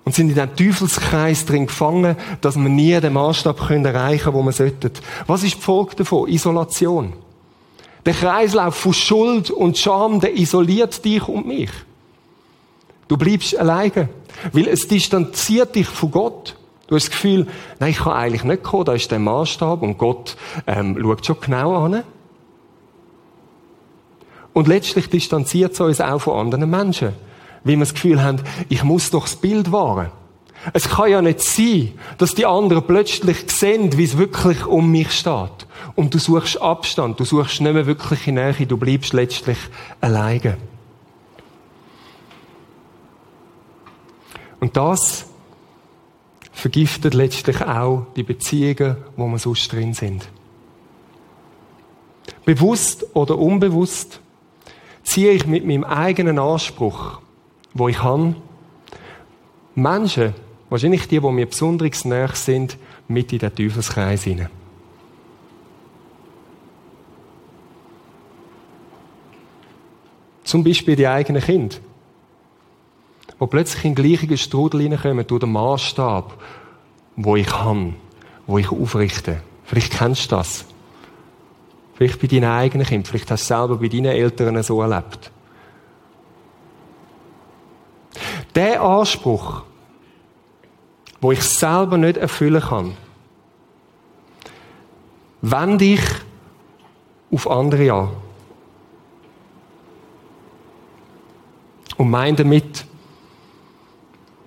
Und 0.08 0.14
sind 0.14 0.30
in 0.30 0.36
diesem 0.36 0.56
Teufelskreis 0.56 1.44
drin 1.44 1.66
gefangen, 1.66 2.16
dass 2.40 2.56
wir 2.56 2.70
nie 2.70 2.98
den 2.98 3.12
Maßstab 3.12 3.60
erreichen 3.68 4.24
können, 4.24 4.36
wo 4.36 4.42
wir 4.42 4.52
sollten. 4.52 4.90
Was 5.26 5.42
ist 5.42 5.56
die 5.56 5.60
Folge 5.60 5.96
davon? 5.96 6.30
Isolation. 6.30 7.12
Der 8.06 8.14
Kreislauf 8.14 8.74
von 8.74 8.94
Schuld 8.94 9.50
und 9.50 9.76
Scham, 9.76 10.18
der 10.18 10.34
isoliert 10.34 11.04
dich 11.04 11.28
und 11.28 11.46
mich. 11.46 11.68
Du 13.08 13.18
bleibst 13.18 13.54
alleine, 13.58 14.08
weil 14.54 14.68
es 14.68 14.88
distanziert 14.88 15.74
dich 15.74 15.88
von 15.88 16.10
Gott. 16.10 16.56
Du 16.86 16.94
hast 16.94 17.08
das 17.08 17.10
Gefühl, 17.10 17.46
nein, 17.78 17.90
ich 17.90 17.98
kann 17.98 18.14
eigentlich 18.14 18.44
nicht 18.44 18.62
kommen, 18.62 18.86
da 18.86 18.94
ist 18.94 19.10
der 19.10 19.18
Maßstab 19.18 19.82
und 19.82 19.98
Gott 19.98 20.38
ähm, 20.66 20.96
schaut 20.98 21.26
schon 21.26 21.36
genau 21.38 21.84
an. 21.84 22.02
Und 24.54 24.68
letztlich 24.68 25.10
distanziert 25.10 25.74
es 25.74 25.80
uns 25.80 26.00
auch 26.00 26.18
von 26.18 26.38
anderen 26.38 26.70
Menschen, 26.70 27.12
weil 27.64 27.74
wir 27.74 27.80
das 27.80 27.94
Gefühl 27.94 28.22
haben, 28.22 28.40
ich 28.68 28.84
muss 28.84 29.10
doch 29.10 29.24
das 29.24 29.36
Bild 29.36 29.72
wahren. 29.72 30.10
Es 30.72 30.88
kann 30.88 31.10
ja 31.10 31.22
nicht 31.22 31.40
sein, 31.40 31.92
dass 32.18 32.34
die 32.34 32.44
anderen 32.44 32.82
plötzlich 32.82 33.50
sehen, 33.50 33.96
wie 33.96 34.04
es 34.04 34.18
wirklich 34.18 34.66
um 34.66 34.90
mich 34.90 35.12
steht. 35.12 35.66
Und 35.94 36.14
du 36.14 36.18
suchst 36.18 36.60
Abstand, 36.60 37.20
du 37.20 37.24
suchst 37.24 37.60
nicht 37.60 37.72
mehr 37.72 37.86
wirkliche 37.86 38.32
Nähe, 38.32 38.66
du 38.66 38.76
bleibst 38.76 39.12
letztlich 39.12 39.58
alleine. 40.00 40.56
Und 44.60 44.76
das 44.76 45.26
vergiftet 46.52 47.14
letztlich 47.14 47.62
auch 47.62 48.06
die 48.16 48.24
Beziehungen, 48.24 48.96
wo 49.16 49.28
wir 49.28 49.38
sonst 49.38 49.72
drin 49.72 49.94
sind. 49.94 50.28
Bewusst 52.44 53.06
oder 53.14 53.38
unbewusst 53.38 54.20
ziehe 55.04 55.30
ich 55.30 55.46
mit 55.46 55.64
meinem 55.64 55.84
eigenen 55.84 56.38
Anspruch, 56.38 57.20
wo 57.74 57.88
ich 57.88 58.02
habe, 58.02 58.34
Menschen, 59.74 60.34
wahrscheinlich 60.68 61.06
die, 61.08 61.20
die 61.20 61.30
mir 61.30 61.46
besonders 61.46 62.04
näher 62.04 62.34
sind, 62.34 62.76
mit 63.06 63.32
in 63.32 63.38
den 63.38 63.54
Teufelskreis 63.54 64.24
hinein. 64.24 64.50
Zum 70.44 70.64
Beispiel 70.64 70.96
die 70.96 71.06
eigenen 71.06 71.42
Kinder. 71.42 71.76
Die 73.40 73.46
plötzlich 73.46 73.84
in 73.84 73.94
den 73.94 74.02
gleichen 74.02 74.36
Strudel 74.38 74.80
hineinkommen 74.80 75.26
durch 75.26 75.40
den 75.40 75.52
Maßstab, 75.52 76.42
wo 77.16 77.36
ich 77.36 77.46
kann, 77.46 77.96
wo 78.46 78.58
ich 78.58 78.72
aufrichte. 78.72 79.42
Vielleicht 79.64 79.92
kennst 79.92 80.32
du 80.32 80.36
das. 80.36 80.64
Vielleicht 81.94 82.20
bei 82.20 82.26
deinen 82.26 82.50
eigenen 82.50 82.86
Kindern. 82.86 83.04
Vielleicht 83.04 83.30
hast 83.30 83.50
du 83.50 83.54
selber 83.54 83.76
bei 83.76 83.88
deinen 83.88 84.06
Eltern 84.06 84.62
so 84.62 84.80
erlebt. 84.80 85.30
Der 88.58 88.82
Anspruch, 88.82 89.62
wo 91.20 91.30
ich 91.30 91.42
selber 91.42 91.96
nicht 91.96 92.16
erfüllen 92.16 92.60
kann, 92.60 92.96
wende 95.42 95.84
ich 95.84 96.02
auf 97.30 97.48
andere 97.48 97.92
an. 97.92 98.08
und 101.98 102.10
meine 102.10 102.36
damit, 102.36 102.86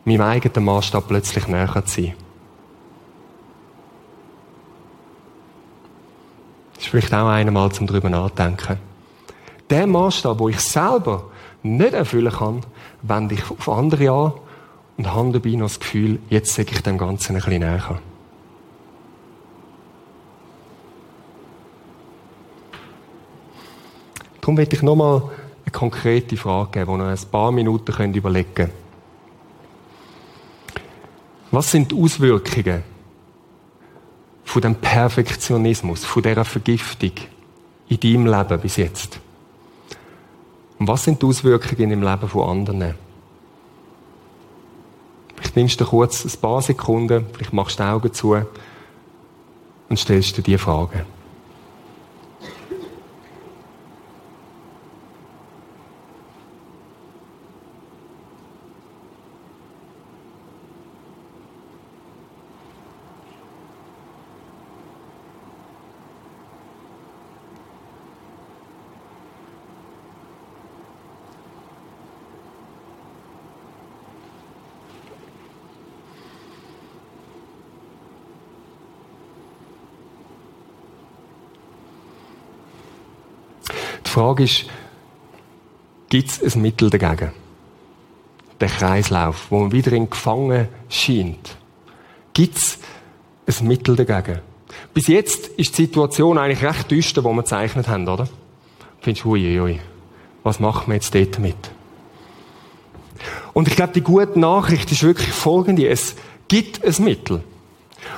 meinem 0.06 0.22
eigenen 0.22 0.66
Maßstab 0.66 1.08
plötzlich 1.08 1.48
näher 1.48 1.86
zu 1.86 2.02
sein. 2.02 2.14
Das 6.74 6.86
ist 6.86 6.90
vielleicht 6.90 7.14
auch 7.14 7.28
einmal 7.28 7.72
zum 7.72 7.86
drüber 7.86 8.10
nachdenken. 8.10 8.80
Der 9.70 9.86
Maßstab, 9.86 10.40
wo 10.40 10.50
ich 10.50 10.60
selber 10.60 11.26
nicht 11.62 11.94
erfüllen 11.94 12.32
kann, 12.32 12.62
wende 13.02 13.36
ich 13.36 13.50
auf 13.50 13.70
andere 13.70 14.12
an 14.12 14.34
und 14.98 15.14
habe 15.14 15.32
dabei 15.32 15.52
noch 15.52 15.68
das 15.68 15.80
Gefühl, 15.80 16.20
jetzt 16.30 16.54
sage 16.54 16.70
ich 16.72 16.82
dem 16.82 16.98
Ganzen 16.98 17.36
ein 17.36 17.42
bisschen 17.42 17.60
näher. 17.60 18.00
Darum 24.42 24.56
möchte 24.56 24.76
ich 24.76 24.82
nochmal 24.82 25.22
eine 25.64 25.72
konkrete 25.72 26.36
Frage 26.36 26.80
geben, 26.80 26.98
die 26.98 27.04
ihr 27.04 27.10
ein 27.10 27.32
paar 27.32 27.52
Minuten 27.52 28.14
überlegen 28.14 28.54
könnt. 28.56 28.74
Was 31.52 31.72
sind 31.72 31.92
die 31.92 31.96
Auswirkungen 31.96 32.84
von 34.44 34.62
dem 34.62 34.76
Perfektionismus, 34.76 36.06
von 36.06 36.24
dieser 36.24 36.46
Vergiftung 36.46 37.12
in 37.90 38.00
deinem 38.00 38.26
Leben 38.26 38.60
bis 38.62 38.78
jetzt? 38.78 39.20
Und 40.82 40.88
was 40.88 41.04
sind 41.04 41.22
die 41.22 41.28
Auswirkungen 41.28 41.92
im 41.92 42.02
Leben 42.02 42.28
von 42.28 42.50
anderen? 42.50 42.96
Vielleicht 45.36 45.56
nimmst 45.56 45.80
du 45.80 45.86
kurz 45.86 46.26
ein 46.26 46.42
paar 46.42 46.60
Sekunden, 46.64 47.28
vielleicht 47.34 47.54
machst 47.54 47.78
du 47.78 47.84
die 47.84 47.90
Augen 47.90 48.12
zu 48.12 48.36
und 49.88 50.00
stellst 50.00 50.38
dir 50.38 50.42
diese 50.42 50.58
Frage. 50.58 51.06
Frage 84.22 84.44
ist, 84.44 84.66
gibt 86.10 86.30
es 86.30 86.56
ein 86.56 86.62
Mittel 86.62 86.92
dagegen? 86.92 87.32
Der 88.60 88.68
Kreislauf, 88.68 89.48
wo 89.50 89.62
man 89.62 89.72
wieder 89.72 89.94
in 89.94 90.12
Gefangen 90.12 90.68
scheint. 90.90 91.58
Gibt 92.32 92.60
es 92.60 92.78
ein 93.48 93.68
Mittel 93.68 93.96
dagegen? 93.96 94.42
Bis 94.94 95.08
jetzt 95.08 95.48
ist 95.48 95.76
die 95.76 95.86
Situation 95.86 96.38
eigentlich 96.38 96.64
recht 96.64 96.92
düster, 96.92 97.24
die 97.24 97.30
wir 97.30 97.42
gezeichnet 97.42 97.88
haben, 97.88 98.08
oder? 98.08 98.30
Findest 99.00 99.26
du, 99.26 99.32
ui, 99.32 99.60
ui, 99.60 99.80
was 100.44 100.60
machen 100.60 100.90
wir 100.90 100.94
jetzt 100.94 101.16
dort 101.16 101.40
mit? 101.40 101.72
Und 103.54 103.70
ich 103.70 103.76
glaube, 103.76 103.94
die 103.94 104.02
gute 104.02 104.40
Nachricht 104.40 104.92
ist 104.92 105.02
wirklich 105.02 105.32
folgende. 105.32 105.88
Es 105.88 106.16
gibt 106.48 106.86
ein 106.86 107.04
Mittel. 107.04 107.44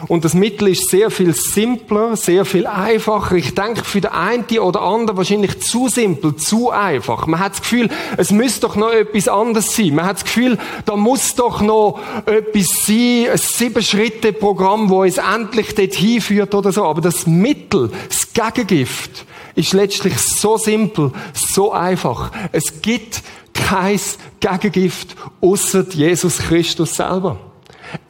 Und 0.08 0.26
das 0.26 0.34
Mittel 0.34 0.70
ist 0.70 0.90
sehr 0.90 1.12
viel 1.12 1.34
simpler, 1.34 2.16
sehr 2.16 2.46
viel 2.46 2.68
einfacher. 2.68 3.36
Ich 3.36 3.56
denke 3.56 3.84
für 3.84 4.02
den 4.02 4.12
einen 4.12 4.46
oder 4.60 4.82
anderen 4.82 5.18
wahrscheinlich 5.18 5.62
zu 5.62 5.88
simpel, 5.88 6.36
zu 6.36 6.72
einfach. 6.72 7.28
Man 7.28 7.40
hat 7.40 7.54
das 7.54 7.62
Gefühl, 7.62 7.90
es 8.18 8.32
müsste 8.32 8.62
doch 8.62 8.76
noch 8.76 8.92
etwas 8.92 9.28
anderes 9.28 9.76
sein. 9.76 9.96
Man 9.96 10.06
hat 10.06 10.18
das 10.18 10.26
Gefühl, 10.26 10.58
da 10.86 10.96
muss 10.96 11.36
doch 11.36 11.62
noch 11.62 12.00
etwas 12.26 12.86
sein, 12.86 13.28
ein 13.32 13.38
Sieben-Schritte-Programm, 13.38 14.90
wo 14.90 15.04
es 15.04 15.18
endlich 15.18 15.76
dort 15.76 15.94
hinführt 15.94 16.54
oder 16.56 16.72
so. 16.72 16.84
Aber 16.86 17.02
das 17.02 17.28
Mittel, 17.28 17.92
das 18.10 18.34
Gegengift, 18.34 19.26
ist 19.56 19.74
letztlich 19.74 20.18
so 20.18 20.58
simpel, 20.58 21.12
so 21.34 21.72
einfach. 21.72 22.32
Es 22.52 22.82
gibt 22.82 23.22
kein 23.54 24.00
Gegengift 24.40 25.16
außer 25.42 25.86
Jesus 25.90 26.40
Christus 26.40 26.96
selber. 26.96 27.53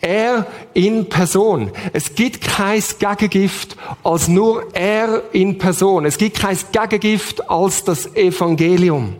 Er 0.01 0.47
in 0.73 1.09
Person. 1.09 1.71
Es 1.93 2.15
gibt 2.15 2.41
kein 2.41 2.83
Gegengift 2.99 3.75
als 4.03 4.27
nur 4.27 4.67
er 4.73 5.23
in 5.33 5.57
Person. 5.57 6.05
Es 6.05 6.17
gibt 6.17 6.39
kein 6.39 6.57
Gegengift 6.71 7.49
als 7.49 7.83
das 7.83 8.15
Evangelium. 8.15 9.15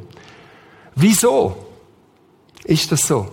Wieso 0.95 1.55
ist 2.63 2.91
das 2.91 3.07
so? 3.07 3.27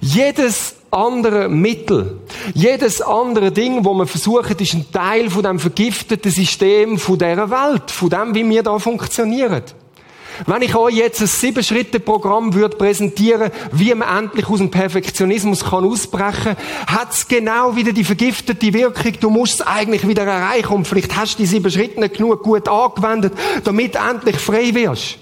Jedes 0.00 0.76
andere 0.90 1.48
Mittel, 1.48 2.20
jedes 2.54 3.02
andere 3.02 3.50
Ding, 3.50 3.84
wo 3.84 3.94
man 3.94 4.06
versucht, 4.06 4.60
ist 4.60 4.74
ein 4.74 4.90
Teil 4.92 5.28
von 5.28 5.42
dem 5.42 5.58
vergifteten 5.58 6.30
System 6.30 6.98
von 6.98 7.18
dieser 7.18 7.50
Welt, 7.50 7.90
von 7.90 8.10
dem, 8.10 8.34
wie 8.34 8.48
wir 8.48 8.62
da 8.62 8.78
funktionieren. 8.78 9.62
Wenn 10.46 10.62
ich 10.62 10.74
euch 10.74 10.94
jetzt 10.94 11.20
ein 11.20 11.26
Sieben-Schritte-Programm 11.26 12.54
würde 12.54 12.76
präsentieren, 12.76 13.50
wie 13.72 13.94
man 13.94 14.24
endlich 14.24 14.48
aus 14.48 14.58
dem 14.58 14.70
Perfektionismus 14.70 15.64
kann 15.64 15.84
ausbrechen 15.84 16.56
kann, 16.56 16.96
hat 16.98 17.12
es 17.12 17.28
genau 17.28 17.76
wieder 17.76 17.92
die 17.92 18.04
vergiftete 18.04 18.72
Wirkung. 18.72 19.12
Du 19.20 19.30
musst 19.30 19.60
es 19.60 19.66
eigentlich 19.66 20.06
wieder 20.06 20.24
erreichen 20.24 20.72
und 20.72 20.88
vielleicht 20.88 21.16
hast 21.16 21.34
du 21.34 21.42
die 21.42 21.46
sieben 21.46 21.70
Schritte 21.70 22.00
nicht 22.00 22.16
genug 22.16 22.42
gut 22.42 22.68
angewendet, 22.68 23.32
damit 23.64 23.94
du 23.94 23.98
endlich 23.98 24.36
frei 24.36 24.74
wirst. 24.74 25.18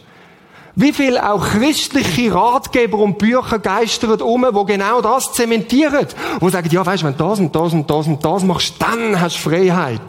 Wie 0.75 0.93
viel 0.95 1.19
auch 1.19 1.45
christliche 1.51 2.33
Ratgeber 2.35 2.97
und 2.99 3.19
Bücher 3.19 3.59
geistern 3.59 4.23
um, 4.23 4.47
wo 4.53 4.65
genau 4.65 5.03
das 5.03 5.35
zementieren. 5.35 6.07
Wo 6.41 6.49
sagen, 6.49 6.71
ja, 6.71 6.85
weißt, 6.85 7.05
wenn 7.05 7.17
du 7.17 7.25
das 7.25 7.39
und 7.39 7.55
das 7.55 7.75
und 7.75 7.91
das 7.91 8.07
und 8.07 8.25
das 8.25 8.43
machst, 8.43 8.75
dann 8.79 9.21
hast 9.21 9.37
du 9.37 9.51
Freiheit. 9.51 10.01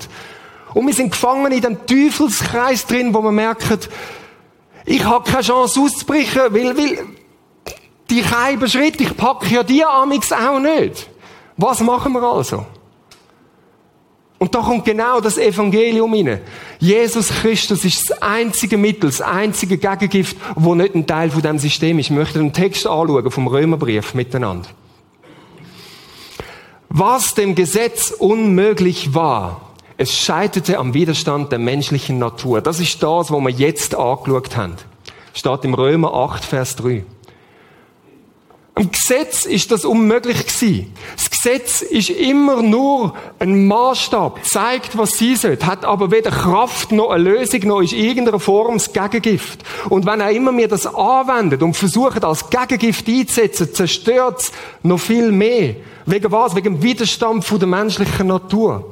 Und 0.73 0.87
wir 0.87 0.93
sind 0.93 1.11
gefangen 1.11 1.51
in 1.51 1.61
dem 1.61 1.85
Teufelskreis 1.85 2.85
drin, 2.87 3.13
wo 3.13 3.21
wir 3.21 3.31
merken, 3.31 3.79
ich 4.85 5.03
habe 5.03 5.29
keine 5.29 5.43
Chance 5.43 5.79
auszubrechen, 5.79 6.41
weil, 6.49 6.77
weil 6.77 6.97
die 8.09 8.21
kleinen 8.21 8.67
Schritte, 8.67 9.03
ich 9.03 9.15
packe 9.15 9.47
ja 9.47 9.63
die 9.63 9.83
Amix 9.83 10.31
auch 10.31 10.59
nicht. 10.59 11.09
Was 11.57 11.79
machen 11.79 12.13
wir 12.13 12.23
also? 12.23 12.65
Und 14.39 14.53
da 14.53 14.59
kommt 14.59 14.83
genau 14.83 15.21
das 15.21 15.37
Evangelium 15.37 16.13
rein. 16.13 16.41
Jesus 16.79 17.29
Christus 17.29 17.85
ist 17.85 18.09
das 18.09 18.21
einzige 18.21 18.77
Mittel, 18.77 19.09
das 19.09 19.21
einzige 19.21 19.77
Gegengift, 19.77 20.35
wo 20.55 20.75
nicht 20.75 20.95
ein 20.95 21.07
Teil 21.07 21.31
von 21.31 21.41
dem 21.41 21.59
System 21.59 21.97
ist. 21.97 22.07
Ich 22.07 22.11
möchte 22.11 22.39
einen 22.39 22.51
Text 22.51 22.85
anschauen 22.85 23.31
vom 23.31 23.47
Römerbrief 23.47 24.13
miteinander. 24.13 24.67
Was 26.89 27.35
dem 27.35 27.55
Gesetz 27.55 28.11
unmöglich 28.11 29.15
war, 29.15 29.72
es 30.03 30.17
scheiterte 30.17 30.77
am 30.77 30.93
Widerstand 30.93 31.51
der 31.53 31.59
menschlichen 31.59 32.19
Natur. 32.19 32.59
Das 32.59 32.81
ist 32.81 33.01
das, 33.01 33.31
was 33.31 33.41
wir 33.41 33.49
jetzt 33.49 33.95
angeschaut 33.95 34.57
haben. 34.57 34.75
Steht 35.33 35.63
im 35.63 35.73
Römer 35.73 36.13
8, 36.13 36.43
Vers 36.43 36.75
3. 36.75 37.05
Im 38.75 38.91
Gesetz 38.91 39.45
ist 39.45 39.71
das 39.71 39.85
unmöglich 39.85 40.45
gewesen. 40.45 40.93
Das 41.15 41.29
Gesetz 41.29 41.81
ist 41.83 42.09
immer 42.09 42.61
nur 42.61 43.13
ein 43.39 43.67
Maßstab, 43.67 44.43
zeigt, 44.43 44.97
was 44.97 45.11
sie 45.11 45.37
sollte, 45.37 45.67
hat 45.67 45.85
aber 45.85 46.11
weder 46.11 46.31
Kraft 46.31 46.91
noch 46.91 47.11
eine 47.11 47.23
Lösung 47.23 47.61
noch 47.67 47.81
ist 47.81 47.93
irgendeine 47.93 48.39
Form 48.39 48.73
das 48.73 48.91
Gegengift. 48.91 49.63
Und 49.89 50.05
wenn 50.05 50.19
er 50.19 50.31
immer 50.31 50.51
mir 50.51 50.67
das 50.67 50.85
anwendet 50.85 51.63
und 51.63 51.77
versucht 51.77 52.25
als 52.25 52.49
Gegengift 52.49 53.07
einzusetzen, 53.07 53.73
zerstört 53.73 54.41
es 54.41 54.51
noch 54.81 54.99
viel 54.99 55.31
mehr. 55.31 55.75
Wegen 56.05 56.31
was? 56.31 56.55
Wegen 56.55 56.75
dem 56.75 56.83
Widerstand 56.83 57.45
von 57.45 57.59
der 57.59 57.69
menschlichen 57.69 58.27
Natur 58.27 58.89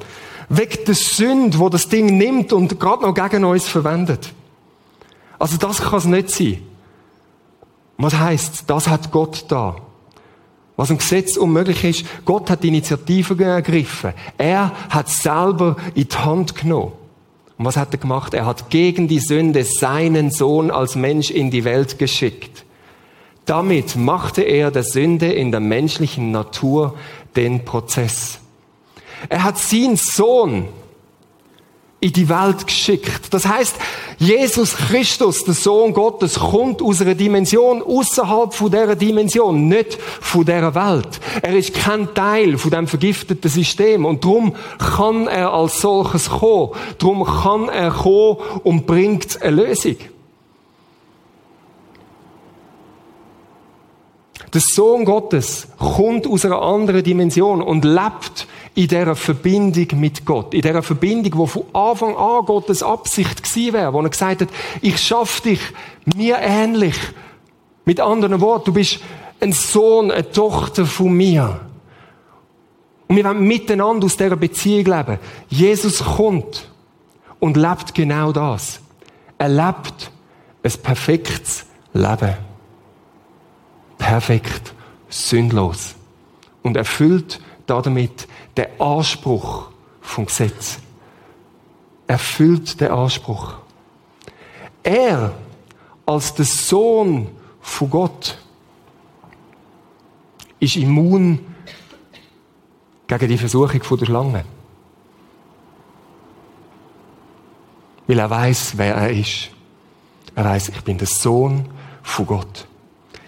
wegen 0.52 0.84
der 0.84 0.94
Sünde, 0.94 1.58
wo 1.58 1.68
das 1.68 1.88
Ding 1.88 2.18
nimmt 2.18 2.52
und 2.52 2.78
gerade 2.78 3.02
noch 3.02 3.14
gegen 3.14 3.44
uns 3.44 3.66
verwendet. 3.66 4.32
Also 5.38 5.56
das 5.56 5.80
kann 5.80 5.98
es 5.98 6.04
nicht 6.04 6.30
sein. 6.30 6.62
Was 7.96 8.18
heißt, 8.18 8.64
das 8.66 8.88
hat 8.88 9.10
Gott 9.10 9.46
da. 9.48 9.76
Was 10.76 10.90
im 10.90 10.98
Gesetz 10.98 11.36
unmöglich 11.36 11.84
ist, 11.84 12.06
Gott 12.24 12.50
hat 12.50 12.62
die 12.62 12.68
Initiative 12.68 13.42
ergriffen. 13.42 14.12
Er 14.36 14.72
hat 14.90 15.08
selber 15.08 15.76
in 15.94 16.08
die 16.08 16.16
Hand 16.16 16.54
genommen. 16.54 16.92
Und 17.56 17.64
was 17.64 17.76
hat 17.76 17.92
er 17.92 17.98
gemacht? 17.98 18.34
Er 18.34 18.44
hat 18.44 18.70
gegen 18.70 19.08
die 19.08 19.20
Sünde 19.20 19.64
seinen 19.64 20.30
Sohn 20.30 20.70
als 20.70 20.96
Mensch 20.96 21.30
in 21.30 21.50
die 21.50 21.64
Welt 21.64 21.98
geschickt. 21.98 22.64
Damit 23.46 23.96
machte 23.96 24.42
er 24.42 24.70
der 24.70 24.84
Sünde 24.84 25.32
in 25.32 25.50
der 25.50 25.60
menschlichen 25.60 26.30
Natur 26.30 26.94
den 27.36 27.64
Prozess. 27.64 28.41
Er 29.28 29.44
hat 29.44 29.58
seinen 29.58 29.96
Sohn 29.96 30.68
in 32.02 32.12
die 32.12 32.28
Welt 32.28 32.66
geschickt. 32.66 33.32
Das 33.32 33.46
heißt, 33.46 33.76
Jesus 34.18 34.74
Christus, 34.74 35.44
der 35.44 35.54
Sohn 35.54 35.92
Gottes, 35.92 36.34
kommt 36.34 36.82
aus 36.82 37.00
einer 37.00 37.14
Dimension 37.14 37.80
außerhalb 37.80 38.52
von 38.52 38.72
dieser 38.72 38.96
Dimension, 38.96 39.68
nicht 39.68 39.94
von 40.20 40.44
dieser 40.44 40.74
Welt. 40.74 41.20
Er 41.42 41.56
ist 41.56 41.74
kein 41.74 42.12
Teil 42.12 42.58
von 42.58 42.72
dem 42.72 42.88
vergifteten 42.88 43.48
System 43.48 44.04
und 44.04 44.24
darum 44.24 44.56
kann 44.78 45.28
er 45.28 45.52
als 45.52 45.80
solches 45.80 46.28
kommen. 46.28 46.70
Darum 46.98 47.24
kann 47.24 47.68
er 47.68 47.92
kommen 47.92 48.38
und 48.64 48.84
bringt 48.84 49.40
eine 49.40 49.62
Lösung. 49.62 49.96
Der 54.52 54.60
Sohn 54.60 55.04
Gottes 55.04 55.68
kommt 55.78 56.26
aus 56.26 56.44
einer 56.44 56.60
anderen 56.60 57.04
Dimension 57.04 57.62
und 57.62 57.84
lebt 57.84 58.48
in 58.74 58.88
dieser 58.88 59.14
Verbindung 59.14 60.00
mit 60.00 60.24
Gott. 60.24 60.54
In 60.54 60.62
dieser 60.62 60.82
Verbindung, 60.82 61.38
wo 61.38 61.46
von 61.46 61.64
Anfang 61.72 62.16
an 62.16 62.44
Gottes 62.46 62.82
Absicht 62.82 63.42
gewesen 63.42 63.74
wäre, 63.74 63.92
wo 63.92 64.00
er 64.00 64.08
gesagt 64.08 64.42
hat, 64.42 64.48
ich 64.80 64.98
schaffe 64.98 65.42
dich 65.42 65.60
mir 66.16 66.38
ähnlich. 66.40 66.96
Mit 67.84 68.00
anderen 68.00 68.40
Worten, 68.40 68.66
du 68.66 68.72
bist 68.72 69.00
ein 69.40 69.52
Sohn, 69.52 70.10
eine 70.10 70.30
Tochter 70.30 70.86
von 70.86 71.12
mir. 71.12 71.60
Und 73.08 73.16
wir 73.16 73.24
wollen 73.24 73.46
miteinander 73.46 74.06
aus 74.06 74.16
dieser 74.16 74.36
Beziehung 74.36 74.86
leben. 74.86 75.18
Jesus 75.48 76.02
kommt 76.02 76.70
und 77.40 77.56
lebt 77.56 77.94
genau 77.94 78.32
das. 78.32 78.80
Er 79.36 79.48
lebt 79.48 80.10
ein 80.62 80.72
perfektes 80.82 81.66
Leben. 81.92 82.36
Perfekt, 83.98 84.72
sündlos. 85.08 85.94
Und 86.62 86.76
erfüllt 86.76 87.40
damit 87.66 88.28
der 88.56 88.80
Anspruch 88.80 89.68
vom 90.00 90.26
Gesetz. 90.26 90.78
erfüllt 92.06 92.80
den 92.80 92.90
Anspruch. 92.90 93.54
Er 94.82 95.32
als 96.04 96.34
der 96.34 96.44
Sohn 96.44 97.28
von 97.60 97.90
Gott 97.90 98.38
ist 100.58 100.76
immun 100.76 101.38
gegen 103.06 103.28
die 103.28 103.38
Versuchung 103.38 103.98
der 103.98 104.06
Schlange. 104.06 104.44
Weil 108.06 108.18
er 108.18 108.30
weiß, 108.30 108.76
wer 108.76 108.94
er 108.94 109.10
ist. 109.10 109.50
Er 110.34 110.44
weiß, 110.44 110.68
ich 110.70 110.80
bin 110.82 110.98
der 110.98 111.06
Sohn 111.06 111.68
von 112.02 112.26
Gott. 112.26 112.66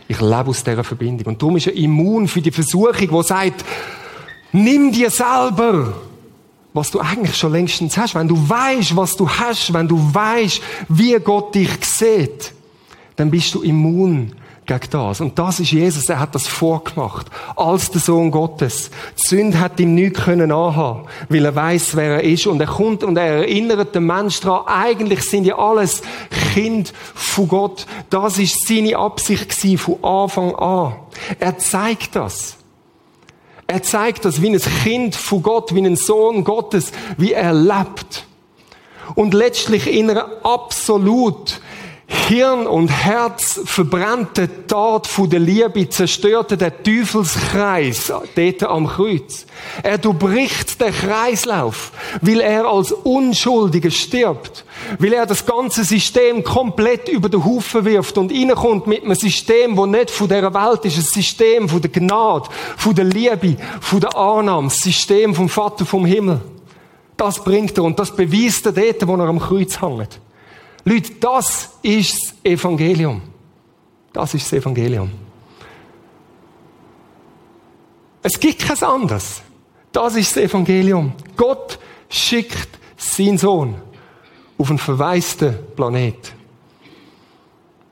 Ich 0.08 0.20
lebe 0.20 0.50
aus 0.50 0.62
dieser 0.62 0.84
Verbindung. 0.84 1.28
Und 1.28 1.42
darum 1.42 1.56
ist 1.56 1.66
er 1.66 1.74
immun 1.74 2.28
für 2.28 2.42
die 2.42 2.50
Versuchung, 2.50 3.08
die 3.08 3.22
sagt, 3.22 3.64
nimm 4.54 4.92
dir 4.92 5.10
selber, 5.10 5.94
was 6.72 6.90
du 6.90 7.00
eigentlich 7.00 7.36
schon 7.36 7.52
längstens 7.52 7.96
hast. 7.96 8.14
Wenn 8.14 8.28
du 8.28 8.36
weißt, 8.36 8.96
was 8.96 9.16
du 9.16 9.28
hast, 9.28 9.72
wenn 9.72 9.88
du 9.88 9.98
weißt, 10.14 10.60
wie 10.88 11.14
Gott 11.14 11.54
dich 11.54 11.70
sieht, 11.82 12.52
dann 13.16 13.30
bist 13.30 13.54
du 13.54 13.62
immun 13.62 14.32
gegen 14.66 14.90
das. 14.90 15.20
Und 15.20 15.38
das 15.38 15.60
ist 15.60 15.72
Jesus, 15.72 16.08
er 16.08 16.18
hat 16.18 16.34
das 16.34 16.46
vorgemacht. 16.46 17.26
Als 17.54 17.90
der 17.90 18.00
Sohn 18.00 18.30
Gottes. 18.30 18.90
Die 19.18 19.28
Sünde 19.28 19.60
hat 19.60 19.78
ihm 19.78 19.94
nichts 19.94 20.22
können 20.22 20.50
anhaben, 20.50 21.06
weil 21.28 21.44
er 21.44 21.54
weiß, 21.54 21.96
wer 21.96 22.16
er 22.16 22.24
ist. 22.24 22.46
Und 22.46 22.60
er 22.60 22.66
kommt 22.66 23.04
und 23.04 23.16
er 23.16 23.40
erinnert 23.40 23.94
den 23.94 24.06
Menschen 24.06 24.46
daran, 24.46 24.66
eigentlich 24.66 25.22
sind 25.22 25.44
ja 25.44 25.58
alles 25.58 26.02
Kind 26.54 26.92
von 27.14 27.48
Gott. 27.48 27.86
Das 28.10 28.38
ist 28.38 28.66
seine 28.66 28.96
Absicht 28.96 29.48
gewesen, 29.48 29.78
von 29.78 30.02
Anfang 30.02 30.54
an. 30.56 30.96
Er 31.38 31.58
zeigt 31.58 32.16
das. 32.16 32.56
Er 33.66 33.82
zeigt 33.82 34.24
das 34.24 34.42
wie 34.42 34.50
ein 34.50 34.60
Kind 34.82 35.16
von 35.16 35.42
Gott, 35.42 35.74
wie 35.74 35.84
ein 35.84 35.96
Sohn 35.96 36.44
Gottes, 36.44 36.92
wie 37.16 37.32
er 37.32 37.52
lebt. 37.52 38.26
Und 39.14 39.34
letztlich 39.34 39.86
in 39.86 40.10
einer 40.10 40.44
absolut 40.44 41.60
Hirn 42.06 42.66
und 42.66 42.88
Herz 42.88 43.60
verbrannte 43.64 44.66
Tat 44.66 45.06
von 45.06 45.28
der 45.28 45.40
Liebe 45.40 45.88
zerstörte 45.88 46.56
der 46.56 46.82
Teufelskreis 46.82 48.12
dort 48.34 48.62
am 48.62 48.86
Kreuz. 48.86 49.46
Er 49.82 49.96
durchbricht 49.96 50.80
den 50.80 50.92
Kreislauf, 50.92 51.92
weil 52.20 52.40
er 52.40 52.66
als 52.66 52.92
Unschuldiger 52.92 53.90
stirbt, 53.90 54.64
weil 54.98 55.14
er 55.14 55.24
das 55.24 55.46
ganze 55.46 55.84
System 55.84 56.44
komplett 56.44 57.08
über 57.08 57.30
den 57.30 57.44
Haufen 57.44 57.84
wirft 57.86 58.18
und 58.18 58.32
reinkommt 58.32 58.86
mit 58.86 59.02
einem 59.02 59.14
System, 59.14 59.76
wo 59.76 59.86
nicht 59.86 60.10
von 60.10 60.28
der 60.28 60.52
Welt 60.52 60.84
ist, 60.84 60.98
ein 60.98 61.04
System 61.04 61.68
von 61.68 61.80
der 61.80 61.90
Gnade, 61.90 62.48
von 62.76 62.94
der 62.94 63.04
Liebe, 63.04 63.56
von 63.80 64.00
der 64.00 64.14
Annahme, 64.16 64.68
das 64.68 64.80
System 64.80 65.34
vom 65.34 65.48
Vater 65.48 65.86
vom 65.86 66.04
Himmel. 66.04 66.40
Das 67.16 67.42
bringt 67.42 67.76
er 67.78 67.84
und 67.84 67.98
das 67.98 68.14
beweist 68.14 68.66
er 68.66 68.72
dort, 68.72 69.06
wo 69.06 69.14
er 69.16 69.28
am 69.28 69.38
Kreuz 69.38 69.80
hängt. 69.80 70.20
Leute, 70.84 71.12
das 71.20 71.70
ist 71.82 72.14
das 72.14 72.34
Evangelium. 72.44 73.22
Das 74.12 74.34
ist 74.34 74.44
das 74.46 74.60
Evangelium. 74.60 75.10
Es 78.22 78.38
gibt 78.38 78.60
kein 78.60 78.82
anderes. 78.82 79.42
Das 79.92 80.16
ist 80.16 80.36
das 80.36 80.44
Evangelium. 80.44 81.12
Gott 81.36 81.78
schickt 82.08 82.68
seinen 82.96 83.38
Sohn 83.38 83.76
auf 84.58 84.68
einen 84.68 84.78
verwaisten 84.78 85.56
Planet. 85.74 86.32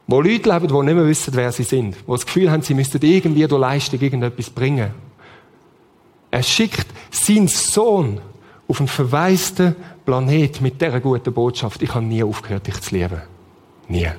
Wo 0.06 0.20
Leute 0.20 0.50
leben, 0.50 0.68
die 0.68 0.74
nicht 0.74 0.94
mehr 0.94 1.06
wissen, 1.06 1.34
wer 1.34 1.52
sie 1.52 1.62
sind. 1.62 1.96
Wo 2.06 2.12
das 2.14 2.26
Gefühl 2.26 2.50
haben, 2.50 2.62
sie 2.62 2.74
müssten 2.74 3.00
irgendwie 3.02 3.46
durch 3.46 3.60
Leistung 3.60 4.00
irgendetwas 4.00 4.50
bringen. 4.50 4.92
Er 6.30 6.42
schickt 6.42 6.86
seinen 7.10 7.48
Sohn 7.48 8.20
auf 8.68 8.78
einen 8.78 8.88
verwaisten 8.88 9.76
Planet 10.04 10.60
mit 10.60 10.80
dieser 10.80 11.00
guten 11.00 11.32
Botschaft. 11.32 11.82
Ich 11.82 11.94
habe 11.94 12.04
nie 12.04 12.22
aufgehört, 12.22 12.66
dich 12.66 12.80
zu 12.80 12.94
lieben. 12.94 13.22
Nie. 13.88 14.10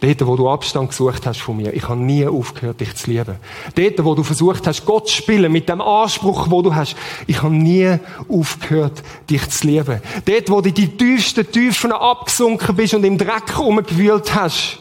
Dort, 0.00 0.26
wo 0.26 0.36
du 0.36 0.50
Abstand 0.50 0.90
gesucht 0.90 1.24
hast 1.24 1.40
von 1.40 1.56
mir, 1.56 1.72
ich 1.72 1.88
habe 1.88 1.98
nie 1.98 2.26
aufgehört, 2.26 2.80
dich 2.80 2.94
zu 2.94 3.10
lieben. 3.10 3.36
Dort, 3.74 4.04
wo 4.04 4.14
du 4.14 4.22
versucht 4.22 4.66
hast, 4.66 4.84
Gott 4.84 5.08
zu 5.08 5.14
spielen 5.14 5.50
mit 5.50 5.68
dem 5.68 5.80
Anspruch, 5.80 6.50
wo 6.50 6.60
du 6.60 6.74
hast, 6.74 6.94
ich 7.26 7.42
habe 7.42 7.54
nie 7.54 7.98
aufgehört, 8.28 9.02
dich 9.30 9.48
zu 9.48 9.66
lieben. 9.66 10.02
Dort, 10.26 10.50
wo 10.50 10.60
du 10.60 10.70
die 10.70 10.88
tiefsten 10.88 11.50
Tiefen 11.50 11.92
abgesunken 11.92 12.76
bist 12.76 12.92
und 12.92 13.04
im 13.04 13.16
Dreck 13.16 13.58
rumgewühlt 13.58 14.34
hast, 14.34 14.80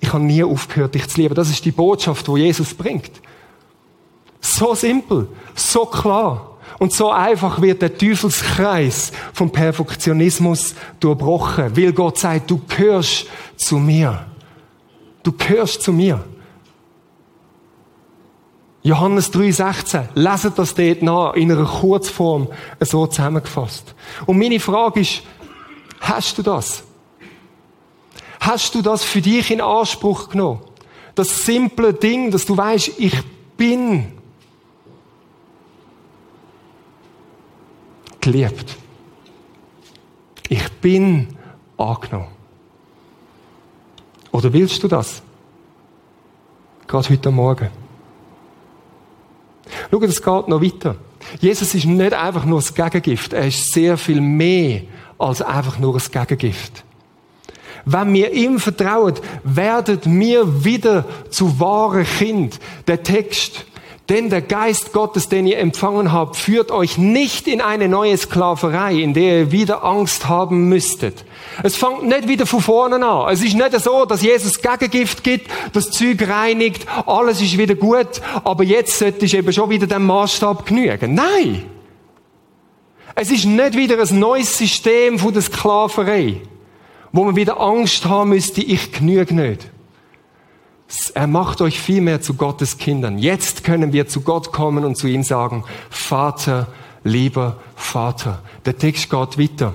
ich 0.00 0.12
habe 0.12 0.24
nie 0.24 0.44
aufgehört, 0.44 0.94
dich 0.94 1.08
zu 1.08 1.22
lieben. 1.22 1.34
Das 1.34 1.48
ist 1.48 1.64
die 1.64 1.72
Botschaft, 1.72 2.28
wo 2.28 2.36
Jesus 2.36 2.74
bringt. 2.74 3.12
So 4.42 4.74
simpel, 4.74 5.28
so 5.54 5.86
klar. 5.86 6.53
Und 6.78 6.92
so 6.92 7.10
einfach 7.10 7.60
wird 7.60 7.82
der 7.82 7.96
Teufelskreis 7.96 9.12
vom 9.32 9.50
Perfektionismus 9.50 10.74
durchbrochen, 11.00 11.76
weil 11.76 11.92
Gott 11.92 12.18
sagt, 12.18 12.50
du 12.50 12.60
gehörst 12.68 13.26
zu 13.56 13.78
mir. 13.78 14.26
Du 15.22 15.32
gehörst 15.32 15.82
zu 15.82 15.92
mir. 15.92 16.24
Johannes 18.82 19.32
3,16. 19.32 20.08
Leset 20.14 20.58
das 20.58 20.74
dort 20.74 21.02
nach, 21.02 21.34
in 21.34 21.50
einer 21.50 21.64
Kurzform, 21.64 22.48
so 22.80 23.06
zusammengefasst. 23.06 23.94
Und 24.26 24.38
meine 24.38 24.60
Frage 24.60 25.00
ist, 25.00 25.22
hast 26.00 26.36
du 26.36 26.42
das? 26.42 26.84
Hast 28.40 28.74
du 28.74 28.82
das 28.82 29.02
für 29.02 29.22
dich 29.22 29.50
in 29.50 29.62
Anspruch 29.62 30.28
genommen? 30.28 30.60
Das 31.14 31.46
simple 31.46 31.94
Ding, 31.94 32.30
dass 32.30 32.44
du 32.44 32.56
weißt, 32.56 32.92
ich 32.98 33.14
bin 33.56 34.13
geliebt. 38.24 38.76
Ich 40.48 40.72
bin 40.80 41.28
angenommen. 41.76 42.28
Oder 44.32 44.52
willst 44.52 44.82
du 44.82 44.88
das? 44.88 45.22
Gerade 46.86 47.10
heute 47.10 47.30
Morgen. 47.30 47.68
Schau, 49.90 50.00
es 50.00 50.22
geht 50.22 50.48
noch 50.48 50.62
weiter. 50.62 50.96
Jesus 51.40 51.74
ist 51.74 51.84
nicht 51.84 52.12
einfach 52.12 52.44
nur 52.44 52.60
das 52.60 52.74
Gegengift. 52.74 53.32
Er 53.32 53.46
ist 53.46 53.72
sehr 53.72 53.96
viel 53.96 54.20
mehr 54.20 54.82
als 55.18 55.42
einfach 55.42 55.78
nur 55.78 55.94
das 55.94 56.10
Gegengift. 56.10 56.84
Wenn 57.84 58.12
wir 58.14 58.32
ihm 58.32 58.58
vertrauen, 58.58 59.14
werden 59.44 60.00
wir 60.18 60.64
wieder 60.64 61.04
zu 61.28 61.60
wahren 61.60 62.04
Kind. 62.04 62.58
Der 62.86 63.02
Text 63.02 63.66
denn 64.10 64.28
der 64.28 64.42
Geist 64.42 64.92
Gottes, 64.92 65.30
den 65.30 65.46
ihr 65.46 65.58
empfangen 65.58 66.12
habt, 66.12 66.36
führt 66.36 66.70
euch 66.70 66.98
nicht 66.98 67.48
in 67.48 67.62
eine 67.62 67.88
neue 67.88 68.18
Sklaverei, 68.18 68.96
in 68.96 69.14
der 69.14 69.38
ihr 69.38 69.52
wieder 69.52 69.82
Angst 69.82 70.28
haben 70.28 70.68
müsstet. 70.68 71.24
Es 71.62 71.76
fängt 71.76 72.02
nicht 72.02 72.28
wieder 72.28 72.44
von 72.44 72.60
vorne 72.60 73.04
an. 73.04 73.32
Es 73.32 73.42
ist 73.42 73.54
nicht 73.54 73.80
so, 73.80 74.04
dass 74.04 74.20
Jesus 74.20 74.60
Gegengift 74.60 75.24
gibt, 75.24 75.50
das 75.72 75.90
Zeug 75.90 76.28
reinigt, 76.28 76.86
alles 77.06 77.40
ist 77.40 77.56
wieder 77.56 77.76
gut, 77.76 78.20
aber 78.44 78.62
jetzt 78.62 78.98
sollte 78.98 79.24
ich 79.24 79.34
eben 79.34 79.52
schon 79.52 79.70
wieder 79.70 79.86
dem 79.86 80.04
Maßstab 80.04 80.66
genügen. 80.66 81.14
Nein! 81.14 81.64
Es 83.14 83.30
ist 83.30 83.46
nicht 83.46 83.76
wieder 83.76 83.98
ein 83.98 84.18
neues 84.18 84.58
System 84.58 85.18
von 85.18 85.32
der 85.32 85.42
Sklaverei, 85.42 86.42
wo 87.12 87.24
man 87.24 87.36
wieder 87.36 87.58
Angst 87.58 88.04
haben 88.04 88.30
müsste, 88.30 88.60
ich 88.60 88.92
genüge 88.92 89.34
nicht. 89.34 89.73
Er 91.14 91.26
macht 91.26 91.60
euch 91.60 91.80
viel 91.80 92.00
mehr 92.00 92.20
zu 92.20 92.34
Gottes 92.34 92.78
Kindern. 92.78 93.18
Jetzt 93.18 93.64
können 93.64 93.92
wir 93.92 94.06
zu 94.06 94.20
Gott 94.20 94.52
kommen 94.52 94.84
und 94.84 94.96
zu 94.96 95.06
ihm 95.06 95.22
sagen, 95.22 95.64
Vater, 95.90 96.68
lieber 97.02 97.58
Vater. 97.74 98.42
Der 98.64 98.78
Text 98.78 99.10
geht 99.10 99.38
weiter. 99.38 99.74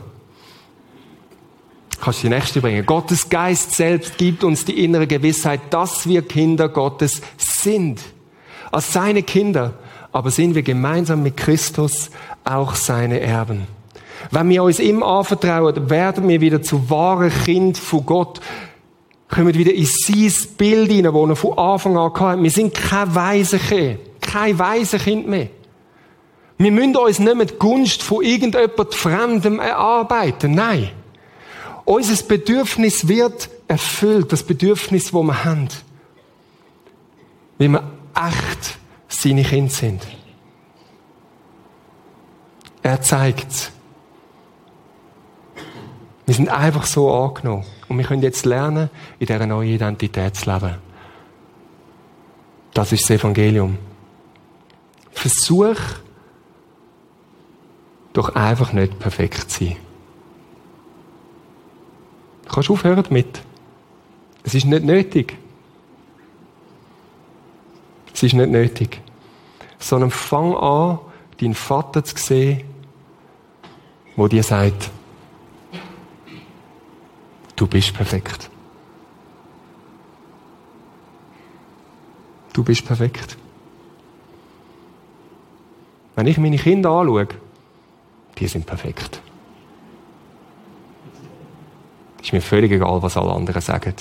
Kannst 2.01 2.23
du 2.23 2.27
die 2.27 2.33
nächste 2.33 2.61
bringen. 2.61 2.85
Gottes 2.85 3.29
Geist 3.29 3.75
selbst 3.75 4.17
gibt 4.17 4.43
uns 4.43 4.63
die 4.63 4.83
innere 4.83 5.07
Gewissheit, 5.07 5.59
dass 5.71 6.07
wir 6.07 6.21
Kinder 6.21 6.69
Gottes 6.69 7.21
sind. 7.37 8.01
Als 8.71 8.93
seine 8.93 9.23
Kinder. 9.23 9.73
Aber 10.11 10.31
sind 10.31 10.55
wir 10.55 10.63
gemeinsam 10.63 11.21
mit 11.23 11.37
Christus 11.37 12.09
auch 12.43 12.75
seine 12.75 13.19
Erben. 13.19 13.67
Wenn 14.31 14.49
wir 14.49 14.63
uns 14.63 14.79
ihm 14.79 15.03
anvertrauen, 15.03 15.89
werden 15.89 16.27
wir 16.27 16.41
wieder 16.41 16.61
zu 16.61 16.89
wahren 16.89 17.31
Kind 17.45 17.77
von 17.77 18.05
Gott 18.05 18.41
kommen 19.29 19.53
wieder 19.53 19.73
in 19.73 19.85
sein 19.85 20.33
Bild 20.57 20.91
hinein, 20.91 21.13
das 21.13 21.29
er 21.29 21.35
von 21.35 21.57
Anfang 21.57 21.97
an 21.97 22.13
hatte. 22.13 22.43
Wir 22.43 22.51
sind 22.51 22.73
kein 22.73 23.13
Waisenkind, 23.13 23.99
kein 24.21 24.57
Waisenkind 24.57 25.27
mehr. 25.27 25.49
Wir 26.57 26.71
müssen 26.71 26.97
uns 26.97 27.19
nicht 27.19 27.35
mit 27.37 27.59
Gunst 27.59 28.03
von 28.03 28.23
irgendjemand 28.23 28.93
Fremdem 28.93 29.59
erarbeiten. 29.59 30.53
Nein. 30.55 30.89
Unser 31.85 32.21
Bedürfnis 32.23 33.07
wird 33.07 33.49
erfüllt, 33.67 34.31
das 34.33 34.43
Bedürfnis, 34.43 35.05
das 35.05 35.13
wir 35.13 35.45
haben. 35.45 35.69
Weil 37.57 37.69
wir 37.69 37.83
echt 38.13 38.77
seine 39.07 39.43
Kinder 39.43 39.71
sind. 39.71 40.01
Er 42.81 43.01
zeigt 43.01 43.71
Wir 46.29 46.35
sind 46.35 46.49
einfach 46.49 46.85
so 46.85 47.11
angenommen. 47.11 47.65
Und 47.87 47.97
wir 47.97 48.05
können 48.05 48.21
jetzt 48.21 48.45
lernen, 48.45 48.91
in 49.17 49.25
dieser 49.25 49.47
neuen 49.47 49.67
Identität 49.67 50.35
zu 50.35 50.53
leben. 50.53 50.75
Das 52.71 52.91
ist 52.91 53.09
das 53.09 53.17
Evangelium. 53.17 53.79
Versuch, 55.09 55.79
doch 58.13 58.35
einfach 58.35 58.73
nicht 58.73 58.99
perfekt 58.99 59.49
sein. 59.49 59.75
Du 62.45 62.53
kannst 62.53 62.69
aufhören 62.69 63.01
damit. 63.01 63.41
Es 64.43 64.53
ist 64.53 64.65
nicht 64.65 64.83
nötig. 64.83 65.35
Es 68.13 68.21
ist 68.21 68.33
nicht 68.33 68.51
nötig. 68.51 69.01
Sondern 69.79 70.11
fang 70.11 70.55
an, 70.55 70.99
deinen 71.41 71.55
Vater 71.55 72.03
zu 72.03 72.15
sehen, 72.17 72.65
wo 74.15 74.27
dir 74.27 74.43
sagt, 74.43 74.91
du 77.59 77.67
bist 77.67 77.93
perfekt. 77.93 78.49
Du 82.53 82.63
bist 82.63 82.85
perfekt. 82.85 83.37
Wenn 86.15 86.27
ich 86.27 86.37
meine 86.37 86.57
Kinder 86.57 86.89
anschaue, 86.91 87.27
die 88.37 88.47
sind 88.47 88.65
perfekt. 88.65 89.21
Ist 92.21 92.33
mir 92.33 92.41
völlig 92.41 92.71
egal, 92.71 93.01
was 93.01 93.17
alle 93.17 93.33
anderen 93.33 93.61
sagen. 93.61 93.93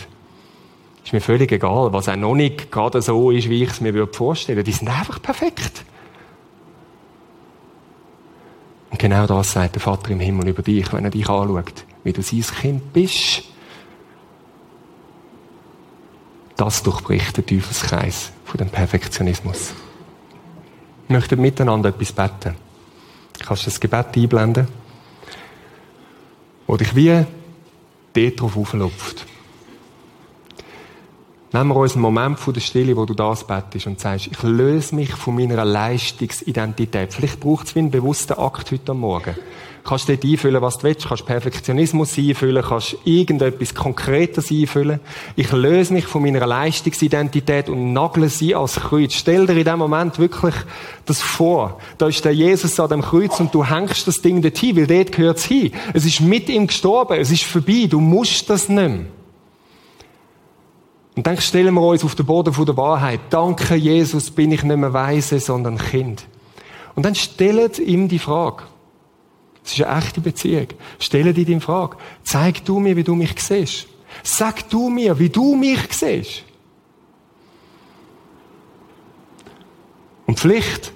Ist 1.05 1.13
mir 1.13 1.21
völlig 1.21 1.51
egal, 1.51 1.93
was 1.93 2.09
auch 2.09 2.17
noch 2.17 2.35
nicht 2.35 2.71
gerade 2.71 3.03
so 3.03 3.31
ist, 3.31 3.49
wie 3.49 3.63
ich 3.63 3.71
es 3.71 3.81
mir 3.81 4.07
vorstellen 4.07 4.57
würde. 4.57 4.71
Die 4.71 4.77
sind 4.77 4.89
einfach 4.89 5.21
perfekt. 5.21 5.85
Und 8.91 8.99
genau 8.99 9.27
das 9.27 9.53
sagt 9.53 9.75
der 9.75 9.83
Vater 9.83 10.11
im 10.11 10.21
Himmel 10.21 10.49
über 10.49 10.63
dich, 10.63 10.93
wenn 10.93 11.05
er 11.05 11.11
dich 11.11 11.29
anschaut, 11.29 11.85
wie 12.09 12.13
du 12.15 12.23
sein 12.23 12.41
Kind 12.41 12.93
bist. 12.95 13.43
Das 16.57 16.83
durchbricht 16.83 17.37
den 17.37 17.47
Teufelskreis 17.47 18.33
von 18.47 18.57
dem 18.57 18.71
Perfektionismus. 18.71 19.75
Wir 21.07 21.17
möchten 21.17 21.41
miteinander 21.41 21.91
etwas 21.91 22.13
beten. 22.13 22.57
Kannst 23.39 23.67
du 23.67 23.71
das 23.71 23.79
Gebet 23.79 24.17
einblenden? 24.17 24.69
Wo 26.67 26.79
dich 26.79 26.97
wie 26.97 27.27
dort 28.15 28.41
drauf 28.41 28.57
auflupft. 28.57 29.27
Nehmen 31.53 31.69
wir 31.71 31.77
uns 31.77 31.93
einen 31.93 32.03
Moment 32.03 32.39
von 32.39 32.55
der 32.55 32.61
Stille, 32.61 32.97
wo 32.97 33.05
du 33.05 33.15
das 33.15 33.47
bettest 33.47 33.87
und 33.87 34.01
sagst, 34.01 34.27
ich 34.27 34.43
löse 34.43 34.95
mich 34.95 35.13
von 35.13 35.35
meiner 35.35 35.65
Leistungsidentität. 35.65 37.13
Vielleicht 37.13 37.41
braucht 37.41 37.69
es 37.69 37.75
wie 37.75 37.81
einen 37.81 37.91
bewussten 37.91 38.35
Akt 38.35 38.71
heute 38.71 38.95
Morgen. 38.95 39.35
Kannst 39.89 40.07
du 40.07 40.15
dort 40.15 40.31
einfüllen, 40.31 40.61
was 40.61 40.77
du 40.77 40.85
willst. 40.85 41.09
Kannst 41.09 41.25
Perfektionismus 41.25 42.19
einfüllen, 42.19 42.63
kannst 42.63 42.99
irgendetwas 43.05 43.75
Konkretes 43.75 44.51
einfüllen. 44.51 45.01
Ich 45.35 45.51
löse 45.51 45.95
mich 45.95 46.05
von 46.05 46.21
meiner 46.21 46.47
Leistungsidentität 46.47 47.71
und 47.71 47.95
nagle 47.95 48.29
sie 48.29 48.55
als 48.55 48.75
Kreuz. 48.75 49.15
Stell 49.15 49.47
dir 49.47 49.57
in 49.57 49.65
dem 49.65 49.79
Moment 49.79 50.19
wirklich 50.19 50.55
das 51.07 51.23
vor. 51.23 51.79
Da 51.97 52.07
ist 52.07 52.23
der 52.23 52.35
Jesus 52.35 52.79
an 52.79 52.91
dem 52.91 53.01
Kreuz 53.01 53.41
und 53.41 53.55
du 53.55 53.65
hängst 53.65 54.07
das 54.07 54.21
Ding 54.21 54.43
dort 54.43 54.59
hin, 54.59 54.77
weil 54.77 54.87
dort 54.87 55.11
gehört 55.11 55.39
es 55.39 55.47
hin. 55.47 55.73
Es 55.95 56.05
ist 56.05 56.21
mit 56.21 56.51
ihm 56.51 56.67
gestorben, 56.67 57.19
es 57.19 57.31
ist 57.31 57.45
vorbei, 57.45 57.87
du 57.89 57.99
musst 57.99 58.51
das 58.51 58.69
nicht 58.69 58.77
mehr. 58.77 59.07
Und 61.17 61.27
dann 61.27 61.39
stellen 61.39 61.73
wir 61.73 61.81
uns 61.81 62.05
auf 62.05 62.15
den 62.15 62.27
Boden 62.27 62.55
der 62.55 62.77
Wahrheit. 62.77 63.21
Danke, 63.31 63.75
Jesus, 63.75 64.31
bin 64.31 64.53
ich 64.53 64.63
nicht 64.63 64.77
mehr 64.77 64.93
Weise, 64.93 65.41
sondern 65.41 65.79
Kind. 65.79 66.27
Und 66.95 67.07
dann 67.07 67.15
stellt 67.15 67.79
ihm 67.79 68.09
die 68.09 68.19
Frage. 68.19 68.65
Es 69.65 69.73
ist 69.73 69.83
eine 69.83 69.99
echte 69.99 70.21
Beziehung. 70.21 70.69
Stelle 70.99 71.35
dir 71.35 71.45
die 71.45 71.61
Frage. 71.61 71.97
Zeig 72.23 72.65
du 72.65 72.81
mir, 72.81 72.97
wie 72.97 73.05
du 73.05 73.15
mich 73.15 73.39
siehst. 73.41 73.87
Sag 74.23 74.69
du 74.71 74.89
mir, 74.89 75.19
wie 75.19 75.29
du 75.29 75.55
mich 75.55 75.93
siehst. 75.93 76.45
Und 80.27 80.41
vielleicht 80.41 80.93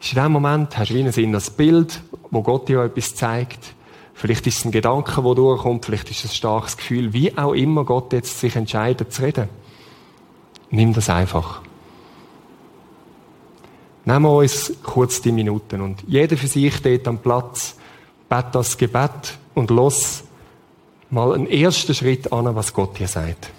ist 0.00 0.12
in 0.12 0.22
dem 0.22 0.32
Moment, 0.32 0.76
hast 0.76 0.90
du 0.90 0.94
wie 0.94 1.10
Sinn, 1.10 1.32
das 1.32 1.50
Bild, 1.50 2.02
wo 2.30 2.42
Gott 2.42 2.68
dir 2.68 2.82
etwas 2.82 3.14
zeigt, 3.14 3.74
Vielleicht 4.14 4.46
ist 4.46 4.58
es 4.58 4.64
ein 4.64 4.70
Gedanke, 4.70 5.20
der 5.20 5.34
durchkommt, 5.34 5.84
vielleicht 5.84 6.08
ist 6.10 6.24
es 6.24 6.30
ein 6.30 6.34
starkes 6.34 6.76
Gefühl, 6.76 7.12
wie 7.12 7.36
auch 7.36 7.54
immer 7.54 7.84
Gott 7.84 8.12
jetzt 8.12 8.38
sich 8.38 8.54
entscheidet 8.54 9.12
zu 9.12 9.22
reden. 9.22 9.48
Nimm 10.70 10.92
das 10.92 11.10
einfach. 11.10 11.60
Nehmen 14.04 14.24
wir 14.24 14.32
uns 14.32 14.72
kurz 14.82 15.20
die 15.20 15.32
Minuten 15.32 15.80
und 15.80 16.02
jeder 16.06 16.36
für 16.36 16.48
sich 16.48 16.82
dort 16.82 17.06
am 17.06 17.18
Platz, 17.18 17.76
bet 18.28 18.46
das 18.52 18.76
Gebet 18.76 19.38
und 19.54 19.70
los 19.70 20.24
mal 21.10 21.34
einen 21.34 21.46
ersten 21.46 21.94
Schritt 21.94 22.32
an, 22.32 22.54
was 22.56 22.72
Gott 22.72 22.98
dir 22.98 23.06
sagt. 23.06 23.50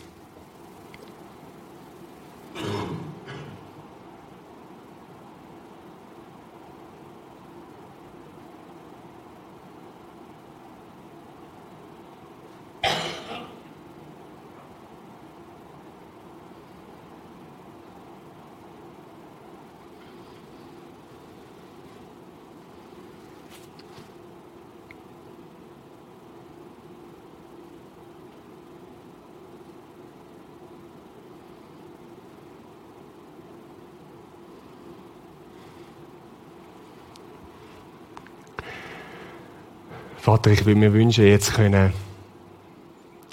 Vater, 40.23 40.51
ich 40.51 40.65
würde 40.65 40.79
mir 40.79 40.93
wünschen, 40.93 41.25
jetzt 41.25 41.53
können 41.53 41.91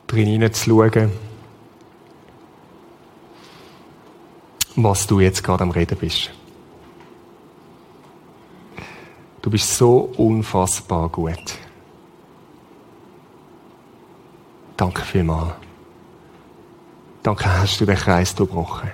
drin 0.08 0.26
hineinzuschauen, 0.26 1.12
was 4.74 5.06
du 5.06 5.20
jetzt 5.20 5.44
gerade 5.44 5.62
am 5.62 5.70
Reden 5.70 5.96
bist. 5.96 6.32
Du 9.40 9.50
bist 9.50 9.76
so 9.76 10.10
unfassbar 10.16 11.08
gut. 11.10 11.58
Danke 14.76 15.02
vielmals. 15.02 15.52
Danke, 17.22 17.56
hast 17.56 17.80
du 17.80 17.86
den 17.86 17.94
Kreis 17.94 18.34
durchbrochen. 18.34 18.90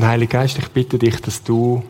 Und 0.00 0.06
Heiliger 0.06 0.38
Geist, 0.38 0.56
ich 0.56 0.68
bitte 0.68 0.98
dich, 0.98 1.20
dass 1.20 1.42
du 1.42 1.82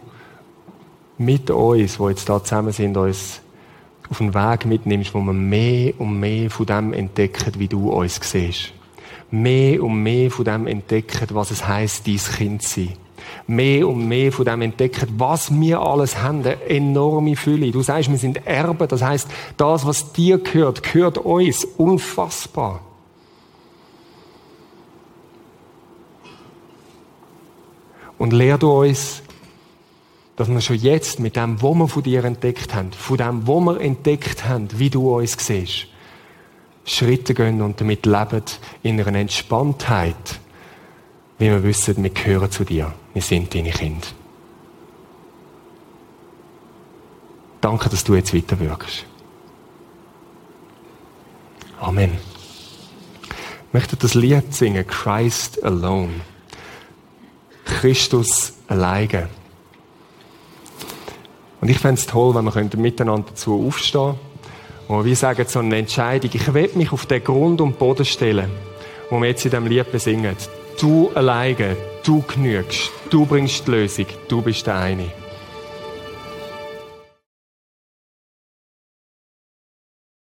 mit 1.16 1.48
uns, 1.48 2.00
wo 2.00 2.08
jetzt 2.08 2.28
da 2.28 2.42
zusammen 2.42 2.72
sind, 2.72 2.96
uns 2.96 3.40
auf 4.11 4.20
einen 4.20 4.34
Weg 4.34 4.66
mitnimmst, 4.66 5.14
wo 5.14 5.20
wir 5.20 5.32
mehr 5.32 5.92
und 5.96 6.18
mehr 6.18 6.50
von 6.50 6.66
dem 6.66 6.92
entdecken, 6.92 7.52
wie 7.58 7.68
du 7.68 7.88
uns 7.88 8.18
siehst. 8.20 8.72
Mehr 9.30 9.80
und 9.84 10.02
mehr 10.02 10.28
von 10.32 10.44
dem 10.44 10.66
entdecken, 10.66 11.28
was 11.30 11.52
es 11.52 11.68
heisst, 11.68 12.08
dein 12.08 12.16
Kind 12.16 12.62
zu 12.64 12.80
sein. 12.80 12.94
Mehr 13.46 13.86
und 13.86 14.08
mehr 14.08 14.32
von 14.32 14.44
dem 14.44 14.62
entdecken, 14.62 15.06
was 15.16 15.54
wir 15.61 15.80
alles 15.80 16.20
haben. 16.20 16.40
Eine 16.40 16.61
enorme 16.68 17.36
Fülle. 17.36 17.70
Du 17.70 17.80
sagst, 17.80 18.11
wir 18.11 18.18
sind 18.18 18.44
Erben. 18.44 18.88
Das 18.88 19.02
heißt, 19.02 19.28
das, 19.56 19.86
was 19.86 20.12
dir 20.12 20.38
gehört, 20.38 20.82
gehört 20.82 21.18
uns. 21.18 21.64
Unfassbar. 21.64 22.80
Und 28.20 28.34
lehr 28.34 28.58
du 28.58 28.70
uns, 28.70 29.22
dass 30.36 30.50
wir 30.50 30.60
schon 30.60 30.76
jetzt 30.76 31.20
mit 31.20 31.36
dem, 31.36 31.62
was 31.62 31.74
wir 31.74 31.88
von 31.88 32.02
dir 32.02 32.22
entdeckt 32.22 32.74
haben, 32.74 32.92
von 32.92 33.16
dem, 33.16 33.48
was 33.48 33.64
wir 33.64 33.80
entdeckt 33.80 34.44
haben, 34.44 34.68
wie 34.78 34.90
du 34.90 35.16
uns 35.16 35.38
siehst, 35.38 35.86
Schritte 36.84 37.32
gehen 37.32 37.62
und 37.62 37.80
damit 37.80 38.04
leben 38.04 38.42
in 38.82 39.00
einer 39.00 39.20
Entspanntheit, 39.20 40.38
wie 41.38 41.46
wir 41.46 41.62
wissen, 41.64 42.02
wir 42.02 42.10
gehören 42.10 42.50
zu 42.50 42.64
dir. 42.64 42.92
Wir 43.14 43.22
sind 43.22 43.54
deine 43.54 43.70
Kinder. 43.70 44.08
Danke, 47.62 47.88
dass 47.88 48.04
du 48.04 48.16
jetzt 48.16 48.34
weiterwirkst. 48.34 49.06
Amen. 51.80 52.18
Ich 53.68 53.72
möchte 53.72 53.96
das 53.96 54.12
Lied 54.12 54.52
singen, 54.52 54.86
Christ 54.86 55.64
Alone. 55.64 56.20
Christus 57.70 58.54
alleine. 58.68 59.28
Und 61.60 61.68
ich 61.68 61.78
fände 61.78 62.00
es 62.00 62.06
toll, 62.06 62.34
wenn 62.34 62.44
wir 62.44 62.78
miteinander 62.78 63.28
dazu 63.28 63.66
aufstehen 63.66 64.14
und 64.88 65.04
wir 65.04 65.16
sagen, 65.16 65.46
so 65.46 65.60
eine 65.60 65.76
Entscheidung, 65.76 66.30
ich 66.32 66.54
will 66.54 66.70
mich 66.74 66.92
auf 66.92 67.06
den 67.06 67.22
Grund 67.22 67.60
und 67.60 67.78
Boden 67.78 68.04
stellen, 68.04 68.50
wo 69.08 69.20
wir 69.20 69.28
jetzt 69.28 69.44
in 69.44 69.50
diesem 69.50 69.66
Lied 69.66 69.92
besingen. 69.92 70.36
Du 70.80 71.10
alleine, 71.14 71.76
du 72.04 72.22
genügst, 72.22 72.90
du 73.10 73.26
bringst 73.26 73.66
die 73.66 73.70
Lösung, 73.70 74.06
du 74.28 74.42
bist 74.42 74.66
der 74.66 74.76
eine. 74.76 75.19